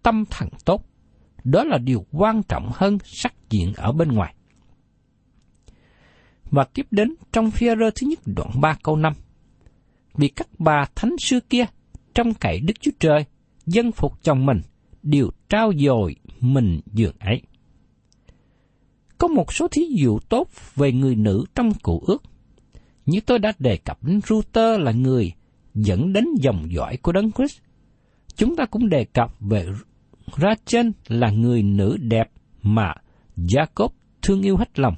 tâm 0.02 0.24
thần 0.30 0.48
tốt. 0.64 0.84
Đó 1.46 1.64
là 1.64 1.78
điều 1.78 2.06
quan 2.12 2.42
trọng 2.42 2.70
hơn 2.74 2.98
sắc 3.04 3.34
diện 3.50 3.72
ở 3.76 3.92
bên 3.92 4.08
ngoài. 4.08 4.34
Và 6.50 6.64
tiếp 6.64 6.86
đến 6.90 7.14
trong 7.32 7.50
phía 7.50 7.76
rơ 7.76 7.90
thứ 7.90 8.06
nhất 8.06 8.18
đoạn 8.26 8.50
3 8.60 8.76
câu 8.82 8.96
5. 8.96 9.12
Vì 10.14 10.28
các 10.28 10.48
bà 10.58 10.84
thánh 10.94 11.16
xưa 11.18 11.40
kia 11.40 11.64
trong 12.14 12.34
cậy 12.34 12.60
Đức 12.60 12.74
Chúa 12.80 12.90
Trời, 12.98 13.24
dân 13.66 13.92
phục 13.92 14.22
chồng 14.22 14.46
mình, 14.46 14.60
đều 15.02 15.30
trao 15.48 15.72
dồi 15.78 16.16
mình 16.40 16.80
dường 16.92 17.16
ấy. 17.18 17.42
Có 19.18 19.28
một 19.28 19.52
số 19.52 19.68
thí 19.68 19.82
dụ 19.96 20.18
tốt 20.18 20.48
về 20.74 20.92
người 20.92 21.14
nữ 21.14 21.44
trong 21.54 21.72
cụ 21.82 22.02
ước. 22.06 22.22
Như 23.06 23.20
tôi 23.26 23.38
đã 23.38 23.52
đề 23.58 23.76
cập 23.76 24.04
đến 24.04 24.20
Ruther 24.26 24.80
là 24.80 24.92
người 24.92 25.32
dẫn 25.74 26.12
đến 26.12 26.24
dòng 26.40 26.66
dõi 26.70 26.96
của 26.96 27.12
Đấng 27.12 27.32
Christ. 27.32 27.58
Chúng 28.36 28.56
ta 28.56 28.66
cũng 28.66 28.88
đề 28.88 29.04
cập 29.04 29.32
về 29.40 29.66
Rachel 30.26 30.88
là 31.08 31.30
người 31.30 31.62
nữ 31.62 31.96
đẹp 32.00 32.30
mà 32.62 32.94
Jacob 33.36 33.88
thương 34.22 34.42
yêu 34.42 34.56
hết 34.56 34.78
lòng. 34.78 34.94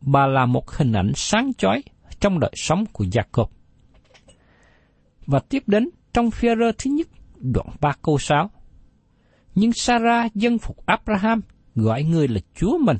Bà 0.00 0.26
là 0.26 0.46
một 0.46 0.70
hình 0.70 0.92
ảnh 0.92 1.12
sáng 1.14 1.52
chói 1.58 1.82
trong 2.20 2.40
đời 2.40 2.52
sống 2.54 2.84
của 2.92 3.04
Jacob. 3.04 3.46
Và 5.26 5.38
tiếp 5.48 5.62
đến 5.66 5.90
trong 6.12 6.30
phía 6.30 6.54
rơ 6.56 6.72
thứ 6.78 6.90
nhất, 6.90 7.08
đoạn 7.36 7.66
3 7.80 7.92
câu 8.02 8.18
6. 8.18 8.50
Nhưng 9.54 9.72
Sarah 9.72 10.34
dân 10.34 10.58
phục 10.58 10.86
Abraham 10.86 11.40
gọi 11.74 12.02
người 12.02 12.28
là 12.28 12.40
Chúa 12.54 12.78
mình. 12.78 12.96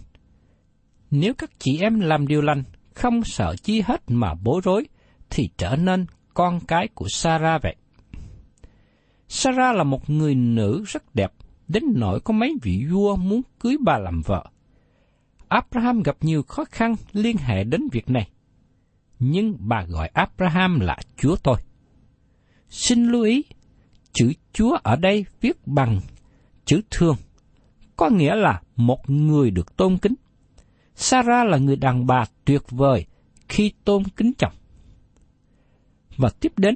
Nếu 1.11 1.35
các 1.35 1.51
chị 1.59 1.79
em 1.81 2.01
làm 2.01 2.27
điều 2.27 2.41
lành, 2.41 2.63
không 2.95 3.25
sợ 3.25 3.55
chi 3.63 3.81
hết 3.81 4.03
mà 4.07 4.35
bối 4.35 4.61
rối, 4.65 4.87
thì 5.31 5.49
trở 5.57 5.77
nên 5.77 6.07
con 6.35 6.61
cái 6.61 6.89
của 6.95 7.07
Sarah 7.09 7.63
vậy. 7.63 7.77
Sarah 9.29 9.77
là 9.77 9.85
một 9.85 10.11
người 10.11 10.35
nữ 10.35 10.85
rất 10.87 11.15
đẹp, 11.15 11.33
đến 11.69 11.83
nỗi 11.95 12.21
có 12.21 12.33
mấy 12.33 12.57
vị 12.63 12.87
vua 12.91 13.17
muốn 13.17 13.43
cưới 13.61 13.77
bà 13.85 13.99
làm 13.99 14.21
vợ. 14.27 14.47
Abraham 15.49 16.03
gặp 16.03 16.17
nhiều 16.21 16.43
khó 16.43 16.65
khăn 16.65 16.95
liên 17.13 17.37
hệ 17.37 17.65
đến 17.65 17.89
việc 17.93 18.11
này. 18.11 18.29
Nhưng 19.19 19.57
bà 19.59 19.83
gọi 19.83 20.09
Abraham 20.09 20.81
là 20.81 20.99
Chúa 21.17 21.37
tôi. 21.43 21.57
Xin 22.69 23.07
lưu 23.07 23.23
ý, 23.23 23.45
chữ 24.13 24.33
Chúa 24.53 24.79
ở 24.83 24.97
đây 24.97 25.25
viết 25.41 25.67
bằng 25.67 26.01
chữ 26.65 26.81
thương, 26.91 27.17
có 27.97 28.11
nghĩa 28.11 28.35
là 28.35 28.63
một 28.77 29.11
người 29.11 29.51
được 29.51 29.77
tôn 29.77 29.99
kính. 29.99 30.15
Sarah 30.95 31.47
là 31.47 31.59
người 31.59 31.77
đàn 31.77 32.07
bà 32.07 32.25
tuyệt 32.45 32.63
vời 32.71 33.07
khi 33.49 33.73
tôn 33.85 34.05
kính 34.05 34.33
chồng. 34.39 34.53
Và 36.17 36.31
tiếp 36.41 36.53
đến, 36.57 36.75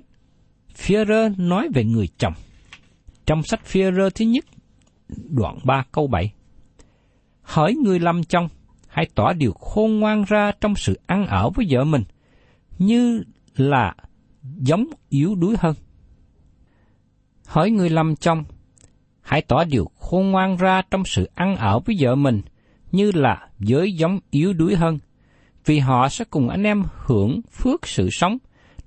Führer 0.77 1.35
nói 1.37 1.69
về 1.75 1.85
người 1.85 2.09
chồng. 2.19 2.35
Trong 3.27 3.43
sách 3.43 3.61
Führer 3.73 4.11
thứ 4.11 4.25
nhất, 4.25 4.45
đoạn 5.29 5.59
3 5.65 5.85
câu 5.93 6.07
7. 6.07 6.33
Hỏi 7.43 7.75
người 7.75 8.01
làm 8.01 8.25
chồng, 8.25 8.49
hãy 8.89 9.09
tỏ 9.15 9.33
điều 9.33 9.53
khôn 9.53 10.01
ngoan 10.01 10.25
ra 10.25 10.53
trong 10.61 10.75
sự 10.77 11.01
ăn 11.07 11.27
ở 11.27 11.51
với 11.51 11.67
vợ 11.71 11.85
mình, 11.85 12.05
như 12.79 13.23
là 13.57 13.95
giống 14.43 14.87
yếu 15.09 15.35
đuối 15.35 15.57
hơn. 15.59 15.75
Hỏi 17.47 17.71
người 17.71 17.91
làm 17.91 18.17
chồng, 18.17 18.45
hãy 19.21 19.43
tỏ 19.43 19.65
điều 19.65 19.91
khôn 19.99 20.31
ngoan 20.31 20.57
ra 20.57 20.83
trong 20.91 21.05
sự 21.05 21.31
ăn 21.35 21.57
ở 21.57 21.79
với 21.79 21.97
vợ 22.01 22.15
mình, 22.15 22.43
như 22.93 23.13
là 23.15 23.49
giới 23.59 23.93
giống 23.93 24.19
yếu 24.31 24.53
đuối 24.53 24.77
hơn, 24.77 24.99
vì 25.65 25.79
họ 25.79 26.09
sẽ 26.09 26.25
cùng 26.25 26.49
anh 26.49 26.63
em 26.63 26.83
hưởng 27.07 27.41
phước 27.51 27.87
sự 27.87 28.09
sống, 28.13 28.39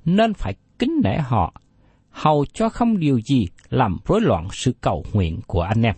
nên 0.05 0.33
phải 0.33 0.53
kính 0.79 1.01
nể 1.03 1.17
họ, 1.17 1.53
hầu 2.15 2.45
cho 2.53 2.69
không 2.69 2.99
điều 2.99 3.19
gì 3.19 3.47
làm 3.69 3.97
rối 4.05 4.21
loạn 4.21 4.47
sự 4.51 4.73
cầu 4.81 5.05
nguyện 5.13 5.39
của 5.47 5.61
anh 5.61 5.81
em. 5.81 5.95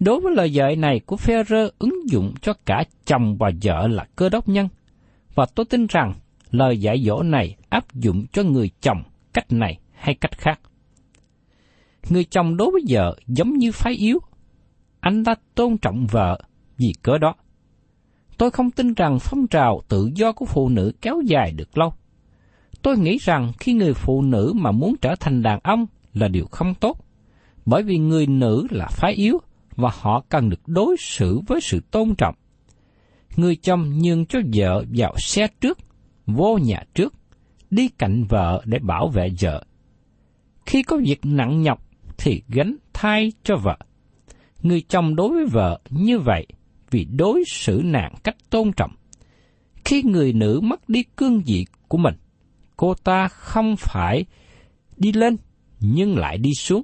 Đối 0.00 0.20
với 0.20 0.34
lời 0.34 0.52
dạy 0.52 0.76
này 0.76 1.00
của 1.00 1.16
Phêrô 1.16 1.68
ứng 1.78 2.10
dụng 2.10 2.34
cho 2.42 2.52
cả 2.66 2.84
chồng 3.04 3.36
và 3.38 3.50
vợ 3.62 3.88
là 3.88 4.06
cơ 4.16 4.28
đốc 4.28 4.48
nhân, 4.48 4.68
và 5.34 5.46
tôi 5.54 5.66
tin 5.66 5.86
rằng 5.86 6.14
lời 6.50 6.80
dạy 6.80 7.02
dỗ 7.06 7.22
này 7.22 7.56
áp 7.68 7.94
dụng 7.94 8.24
cho 8.32 8.42
người 8.42 8.70
chồng 8.80 9.02
cách 9.32 9.52
này 9.52 9.78
hay 9.92 10.14
cách 10.14 10.38
khác. 10.38 10.60
Người 12.10 12.24
chồng 12.24 12.56
đối 12.56 12.70
với 12.70 12.82
vợ 12.88 13.16
giống 13.26 13.52
như 13.58 13.72
phái 13.72 13.92
yếu, 13.92 14.18
anh 15.00 15.24
ta 15.24 15.34
tôn 15.54 15.78
trọng 15.78 16.06
vợ 16.06 16.40
vì 16.78 16.92
cớ 17.02 17.18
đó. 17.18 17.34
Tôi 18.38 18.50
không 18.50 18.70
tin 18.70 18.94
rằng 18.94 19.18
phong 19.20 19.46
trào 19.46 19.80
tự 19.88 20.10
do 20.14 20.32
của 20.32 20.44
phụ 20.44 20.68
nữ 20.68 20.92
kéo 21.00 21.20
dài 21.26 21.52
được 21.52 21.78
lâu. 21.78 21.94
Tôi 22.82 22.98
nghĩ 22.98 23.18
rằng 23.18 23.52
khi 23.60 23.72
người 23.72 23.94
phụ 23.94 24.22
nữ 24.22 24.52
mà 24.56 24.70
muốn 24.70 24.94
trở 25.00 25.14
thành 25.20 25.42
đàn 25.42 25.60
ông 25.62 25.86
là 26.14 26.28
điều 26.28 26.46
không 26.46 26.74
tốt, 26.74 26.98
bởi 27.66 27.82
vì 27.82 27.98
người 27.98 28.26
nữ 28.26 28.66
là 28.70 28.86
phái 28.90 29.12
yếu 29.12 29.38
và 29.76 29.90
họ 29.94 30.24
cần 30.28 30.50
được 30.50 30.68
đối 30.68 30.96
xử 30.98 31.40
với 31.46 31.60
sự 31.60 31.80
tôn 31.90 32.14
trọng. 32.14 32.34
Người 33.36 33.56
chồng 33.56 33.98
nhường 33.98 34.26
cho 34.26 34.38
vợ 34.54 34.84
vào 34.96 35.14
xe 35.18 35.46
trước, 35.60 35.78
vô 36.26 36.58
nhà 36.58 36.84
trước, 36.94 37.14
đi 37.70 37.88
cạnh 37.88 38.24
vợ 38.28 38.62
để 38.64 38.78
bảo 38.78 39.08
vệ 39.08 39.28
vợ. 39.40 39.64
Khi 40.66 40.82
có 40.82 40.96
việc 40.96 41.20
nặng 41.22 41.62
nhọc 41.62 41.82
thì 42.18 42.42
gánh 42.48 42.76
thay 42.92 43.32
cho 43.44 43.56
vợ. 43.56 43.76
Người 44.62 44.80
chồng 44.88 45.16
đối 45.16 45.28
với 45.28 45.46
vợ 45.46 45.80
như 45.90 46.18
vậy 46.18 46.46
vì 46.90 47.04
đối 47.04 47.44
xử 47.46 47.80
nàng 47.84 48.14
cách 48.24 48.36
tôn 48.50 48.72
trọng. 48.72 48.90
Khi 49.84 50.02
người 50.02 50.32
nữ 50.32 50.60
mất 50.62 50.88
đi 50.88 51.02
cương 51.16 51.42
vị 51.46 51.66
của 51.88 51.98
mình, 51.98 52.14
cô 52.76 52.94
ta 52.94 53.28
không 53.28 53.76
phải 53.78 54.24
đi 54.96 55.12
lên 55.12 55.36
nhưng 55.80 56.18
lại 56.18 56.38
đi 56.38 56.50
xuống. 56.58 56.82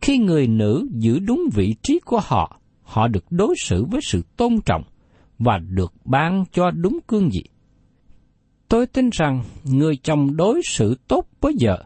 Khi 0.00 0.18
người 0.18 0.46
nữ 0.46 0.88
giữ 0.92 1.18
đúng 1.18 1.42
vị 1.54 1.74
trí 1.82 1.98
của 2.04 2.20
họ, 2.22 2.60
họ 2.82 3.08
được 3.08 3.24
đối 3.30 3.54
xử 3.64 3.84
với 3.84 4.00
sự 4.04 4.22
tôn 4.36 4.60
trọng 4.66 4.82
và 5.38 5.58
được 5.58 5.92
ban 6.04 6.44
cho 6.52 6.70
đúng 6.70 6.98
cương 7.06 7.30
vị. 7.32 7.44
Tôi 8.68 8.86
tin 8.86 9.10
rằng 9.12 9.44
người 9.64 9.96
chồng 9.96 10.36
đối 10.36 10.60
xử 10.64 10.96
tốt 11.08 11.28
với 11.40 11.54
vợ 11.60 11.84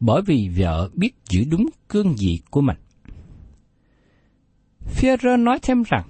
bởi 0.00 0.22
vì 0.22 0.50
vợ 0.58 0.90
biết 0.94 1.14
giữ 1.30 1.44
đúng 1.50 1.66
cương 1.88 2.14
vị 2.18 2.40
của 2.50 2.60
mình. 2.60 2.76
Führer 4.96 5.44
nói 5.44 5.58
thêm 5.62 5.82
rằng, 5.82 6.08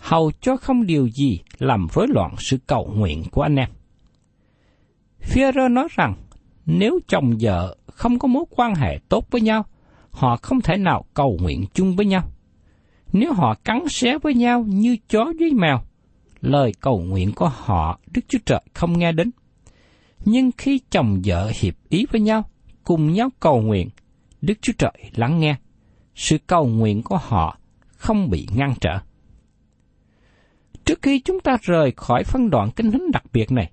hầu 0.00 0.32
cho 0.40 0.56
không 0.56 0.86
điều 0.86 1.08
gì 1.08 1.40
làm 1.58 1.86
rối 1.94 2.06
loạn 2.08 2.34
sự 2.38 2.58
cầu 2.66 2.92
nguyện 2.96 3.22
của 3.30 3.42
anh 3.42 3.56
em. 3.56 3.68
Führer 5.22 5.72
nói 5.72 5.88
rằng, 5.90 6.14
nếu 6.66 7.00
chồng 7.08 7.32
vợ 7.40 7.76
không 7.86 8.18
có 8.18 8.28
mối 8.28 8.44
quan 8.50 8.74
hệ 8.74 8.98
tốt 9.08 9.26
với 9.30 9.40
nhau, 9.40 9.64
họ 10.10 10.36
không 10.36 10.60
thể 10.60 10.76
nào 10.76 11.04
cầu 11.14 11.38
nguyện 11.42 11.64
chung 11.74 11.96
với 11.96 12.06
nhau. 12.06 12.22
Nếu 13.12 13.32
họ 13.32 13.54
cắn 13.54 13.88
xé 13.88 14.18
với 14.18 14.34
nhau 14.34 14.64
như 14.68 14.96
chó 15.08 15.32
với 15.38 15.52
mèo, 15.52 15.80
lời 16.40 16.72
cầu 16.80 17.00
nguyện 17.00 17.32
của 17.36 17.48
họ 17.48 18.00
Đức 18.10 18.20
Chúa 18.28 18.38
Trời 18.46 18.62
không 18.74 18.98
nghe 18.98 19.12
đến. 19.12 19.30
Nhưng 20.24 20.50
khi 20.58 20.80
chồng 20.90 21.20
vợ 21.24 21.52
hiệp 21.60 21.74
ý 21.88 22.06
với 22.12 22.20
nhau, 22.20 22.44
cùng 22.84 23.12
nhau 23.12 23.28
cầu 23.40 23.60
nguyện, 23.60 23.88
Đức 24.42 24.54
Chúa 24.60 24.72
Trời 24.78 24.92
lắng 25.14 25.40
nghe. 25.40 25.56
Sự 26.14 26.38
cầu 26.46 26.66
nguyện 26.66 27.02
của 27.02 27.16
họ 27.16 27.58
không 27.96 28.30
bị 28.30 28.48
ngăn 28.54 28.74
trở. 28.80 28.98
Trước 30.84 31.02
khi 31.02 31.20
chúng 31.20 31.40
ta 31.40 31.56
rời 31.62 31.92
khỏi 31.96 32.24
phân 32.24 32.50
đoạn 32.50 32.70
kinh 32.76 32.90
thánh 32.92 33.10
đặc 33.10 33.24
biệt 33.32 33.52
này, 33.52 33.70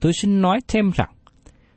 tôi 0.00 0.12
xin 0.12 0.42
nói 0.42 0.60
thêm 0.68 0.90
rằng, 0.94 1.10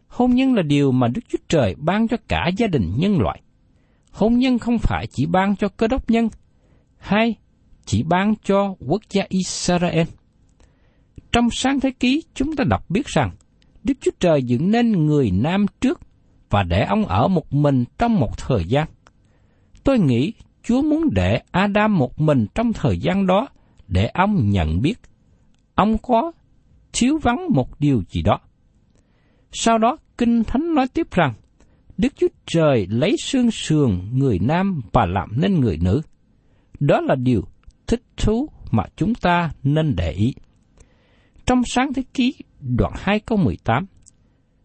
hôn 0.08 0.32
nhân 0.32 0.54
là 0.54 0.62
điều 0.62 0.92
mà 0.92 1.08
Đức 1.08 1.22
Chúa 1.30 1.38
Trời 1.48 1.76
ban 1.78 2.08
cho 2.08 2.18
cả 2.28 2.50
gia 2.58 2.68
đình 2.68 2.92
nhân 2.98 3.20
loại. 3.20 3.42
Hôn 4.12 4.38
nhân 4.38 4.60
không 4.60 4.78
phải 4.80 5.08
chỉ 5.08 5.26
ban 5.26 5.56
cho 5.56 5.68
cơ 5.68 5.88
đốc 5.88 6.10
nhân, 6.10 6.30
hay 6.98 7.36
chỉ 7.86 8.04
ban 8.04 8.34
cho 8.44 8.76
quốc 8.88 9.02
gia 9.10 9.24
Israel. 9.30 10.08
Trong 11.32 11.48
sáng 11.52 11.80
thế 11.80 11.92
ký, 12.00 12.24
chúng 12.34 12.56
ta 12.56 12.64
đọc 12.64 12.90
biết 12.90 13.08
rằng, 13.08 13.32
Đức 13.84 13.94
Chúa 14.02 14.12
Trời 14.20 14.44
dựng 14.44 14.72
nên 14.72 15.06
người 15.06 15.32
nam 15.32 15.66
trước 15.82 16.00
và 16.50 16.64
để 16.64 16.84
ông 16.84 17.06
ở 17.06 17.28
một 17.28 17.54
mình 17.54 17.86
trong 17.98 18.16
một 18.16 18.38
thời 18.38 18.64
gian. 18.66 18.88
Tôi 19.84 20.00
nghĩ 20.00 20.34
Chúa 20.64 20.82
muốn 20.82 21.10
để 21.14 21.42
Adam 21.52 21.98
một 21.98 22.22
mình 22.22 22.46
trong 22.56 22.74
thời 22.74 22.98
gian 22.98 23.28
đó 23.28 23.48
để 23.88 24.08
ông 24.14 24.50
nhận 24.50 24.82
biết 24.82 25.00
ông 25.76 25.98
có 25.98 26.32
thiếu 27.00 27.18
vắng 27.22 27.48
một 27.50 27.80
điều 27.80 28.04
gì 28.10 28.22
đó. 28.22 28.40
Sau 29.52 29.78
đó, 29.78 29.98
Kinh 30.18 30.44
Thánh 30.44 30.76
nói 30.76 30.88
tiếp 30.88 31.08
rằng, 31.12 31.34
Đức 31.98 32.14
Chúa 32.16 32.28
Trời 32.46 32.88
lấy 32.90 33.16
xương 33.24 33.52
sườn 33.52 34.00
người 34.14 34.40
nam 34.40 34.82
và 34.94 35.06
làm 35.06 35.42
nên 35.42 35.60
người 35.60 35.78
nữ. 35.82 36.02
Đó 36.80 37.02
là 37.02 37.16
điều 37.16 37.42
thích 37.88 38.04
thú 38.18 38.50
mà 38.72 38.84
chúng 38.96 39.16
ta 39.16 39.52
nên 39.64 39.96
để 39.96 40.12
ý. 40.12 40.34
Trong 41.46 41.62
sáng 41.66 41.94
thế 41.94 42.04
ký 42.14 42.34
đoạn 42.60 42.94
2 42.96 43.20
câu 43.20 43.38
18, 43.38 43.86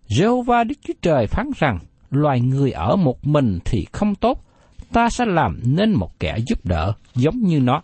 Jehovah 0.08 0.66
Đức 0.66 0.74
Chúa 0.82 0.94
Trời 1.02 1.26
phán 1.26 1.46
rằng, 1.56 1.78
loài 2.10 2.40
người 2.40 2.70
ở 2.70 2.96
một 2.96 3.26
mình 3.26 3.58
thì 3.64 3.86
không 3.92 4.14
tốt, 4.14 4.44
ta 4.92 5.08
sẽ 5.08 5.24
làm 5.26 5.60
nên 5.64 5.92
một 5.92 6.20
kẻ 6.20 6.38
giúp 6.46 6.66
đỡ 6.66 6.92
giống 7.14 7.38
như 7.38 7.60
nó. 7.60 7.82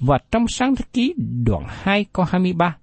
Và 0.00 0.18
trong 0.30 0.48
sáng 0.48 0.76
thế 0.76 0.84
ký 0.92 1.14
đoạn 1.44 1.64
2 1.68 2.04
câu 2.12 2.24
23, 2.24 2.76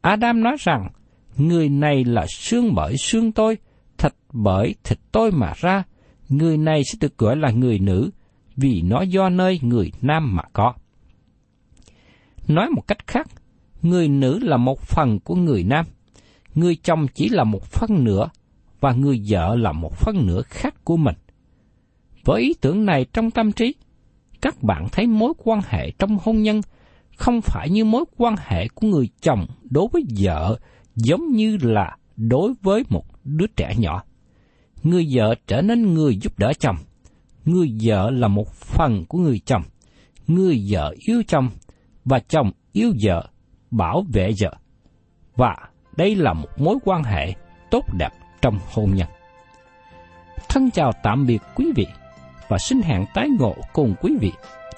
Adam 0.00 0.42
nói 0.42 0.56
rằng, 0.58 0.88
người 1.36 1.68
này 1.68 2.04
là 2.04 2.26
xương 2.26 2.74
bởi 2.74 2.96
xương 2.96 3.32
tôi, 3.32 3.58
thịt 3.98 4.12
bởi 4.32 4.74
thịt 4.84 4.98
tôi 5.12 5.32
mà 5.32 5.52
ra, 5.56 5.82
người 6.28 6.56
này 6.56 6.82
sẽ 6.84 6.98
được 7.00 7.18
gọi 7.18 7.36
là 7.36 7.50
người 7.50 7.78
nữ, 7.78 8.10
vì 8.56 8.82
nó 8.82 9.02
do 9.02 9.28
nơi 9.28 9.60
người 9.62 9.92
nam 10.02 10.36
mà 10.36 10.42
có. 10.52 10.74
Nói 12.48 12.68
một 12.70 12.82
cách 12.86 13.06
khác, 13.06 13.26
người 13.82 14.08
nữ 14.08 14.38
là 14.42 14.56
một 14.56 14.80
phần 14.80 15.20
của 15.20 15.34
người 15.34 15.64
nam, 15.64 15.86
người 16.54 16.76
chồng 16.76 17.06
chỉ 17.14 17.28
là 17.28 17.44
một 17.44 17.64
phần 17.64 18.04
nữa, 18.04 18.28
và 18.80 18.92
người 18.92 19.22
vợ 19.28 19.56
là 19.56 19.72
một 19.72 19.92
phần 19.96 20.26
nữa 20.26 20.42
khác 20.42 20.74
của 20.84 20.96
mình. 20.96 21.16
Với 22.24 22.42
ý 22.42 22.54
tưởng 22.60 22.84
này 22.84 23.06
trong 23.12 23.30
tâm 23.30 23.52
trí, 23.52 23.74
các 24.40 24.62
bạn 24.62 24.86
thấy 24.92 25.06
mối 25.06 25.32
quan 25.38 25.60
hệ 25.68 25.90
trong 25.90 26.18
hôn 26.22 26.42
nhân 26.42 26.60
không 27.16 27.40
phải 27.40 27.70
như 27.70 27.84
mối 27.84 28.04
quan 28.16 28.34
hệ 28.38 28.68
của 28.68 28.86
người 28.86 29.08
chồng 29.20 29.46
đối 29.70 29.88
với 29.92 30.04
vợ 30.18 30.58
giống 30.94 31.32
như 31.32 31.58
là 31.62 31.96
đối 32.16 32.52
với 32.62 32.84
một 32.88 33.04
đứa 33.24 33.46
trẻ 33.46 33.74
nhỏ. 33.78 34.02
Người 34.82 35.08
vợ 35.12 35.34
trở 35.46 35.62
nên 35.62 35.94
người 35.94 36.16
giúp 36.16 36.38
đỡ 36.38 36.52
chồng. 36.58 36.76
Người 37.44 37.72
vợ 37.82 38.10
là 38.10 38.28
một 38.28 38.52
phần 38.52 39.04
của 39.08 39.18
người 39.18 39.40
chồng. 39.46 39.62
Người 40.26 40.66
vợ 40.70 40.94
yêu 40.98 41.22
chồng 41.26 41.50
và 42.04 42.18
chồng 42.18 42.52
yêu 42.72 42.92
vợ, 43.02 43.28
bảo 43.70 44.04
vệ 44.12 44.30
vợ. 44.40 44.54
Và 45.36 45.56
đây 45.96 46.16
là 46.16 46.32
một 46.32 46.48
mối 46.58 46.76
quan 46.84 47.02
hệ 47.02 47.34
tốt 47.70 47.84
đẹp 47.98 48.10
trong 48.42 48.58
hôn 48.72 48.94
nhân. 48.94 49.08
Thân 50.48 50.70
chào 50.70 50.92
tạm 51.02 51.26
biệt 51.26 51.42
quý 51.54 51.72
vị 51.76 51.86
và 52.48 52.58
xin 52.58 52.82
hẹn 52.82 53.04
tái 53.14 53.28
ngộ 53.38 53.54
cùng 53.72 53.94
quý 54.00 54.16
vị 54.20 54.32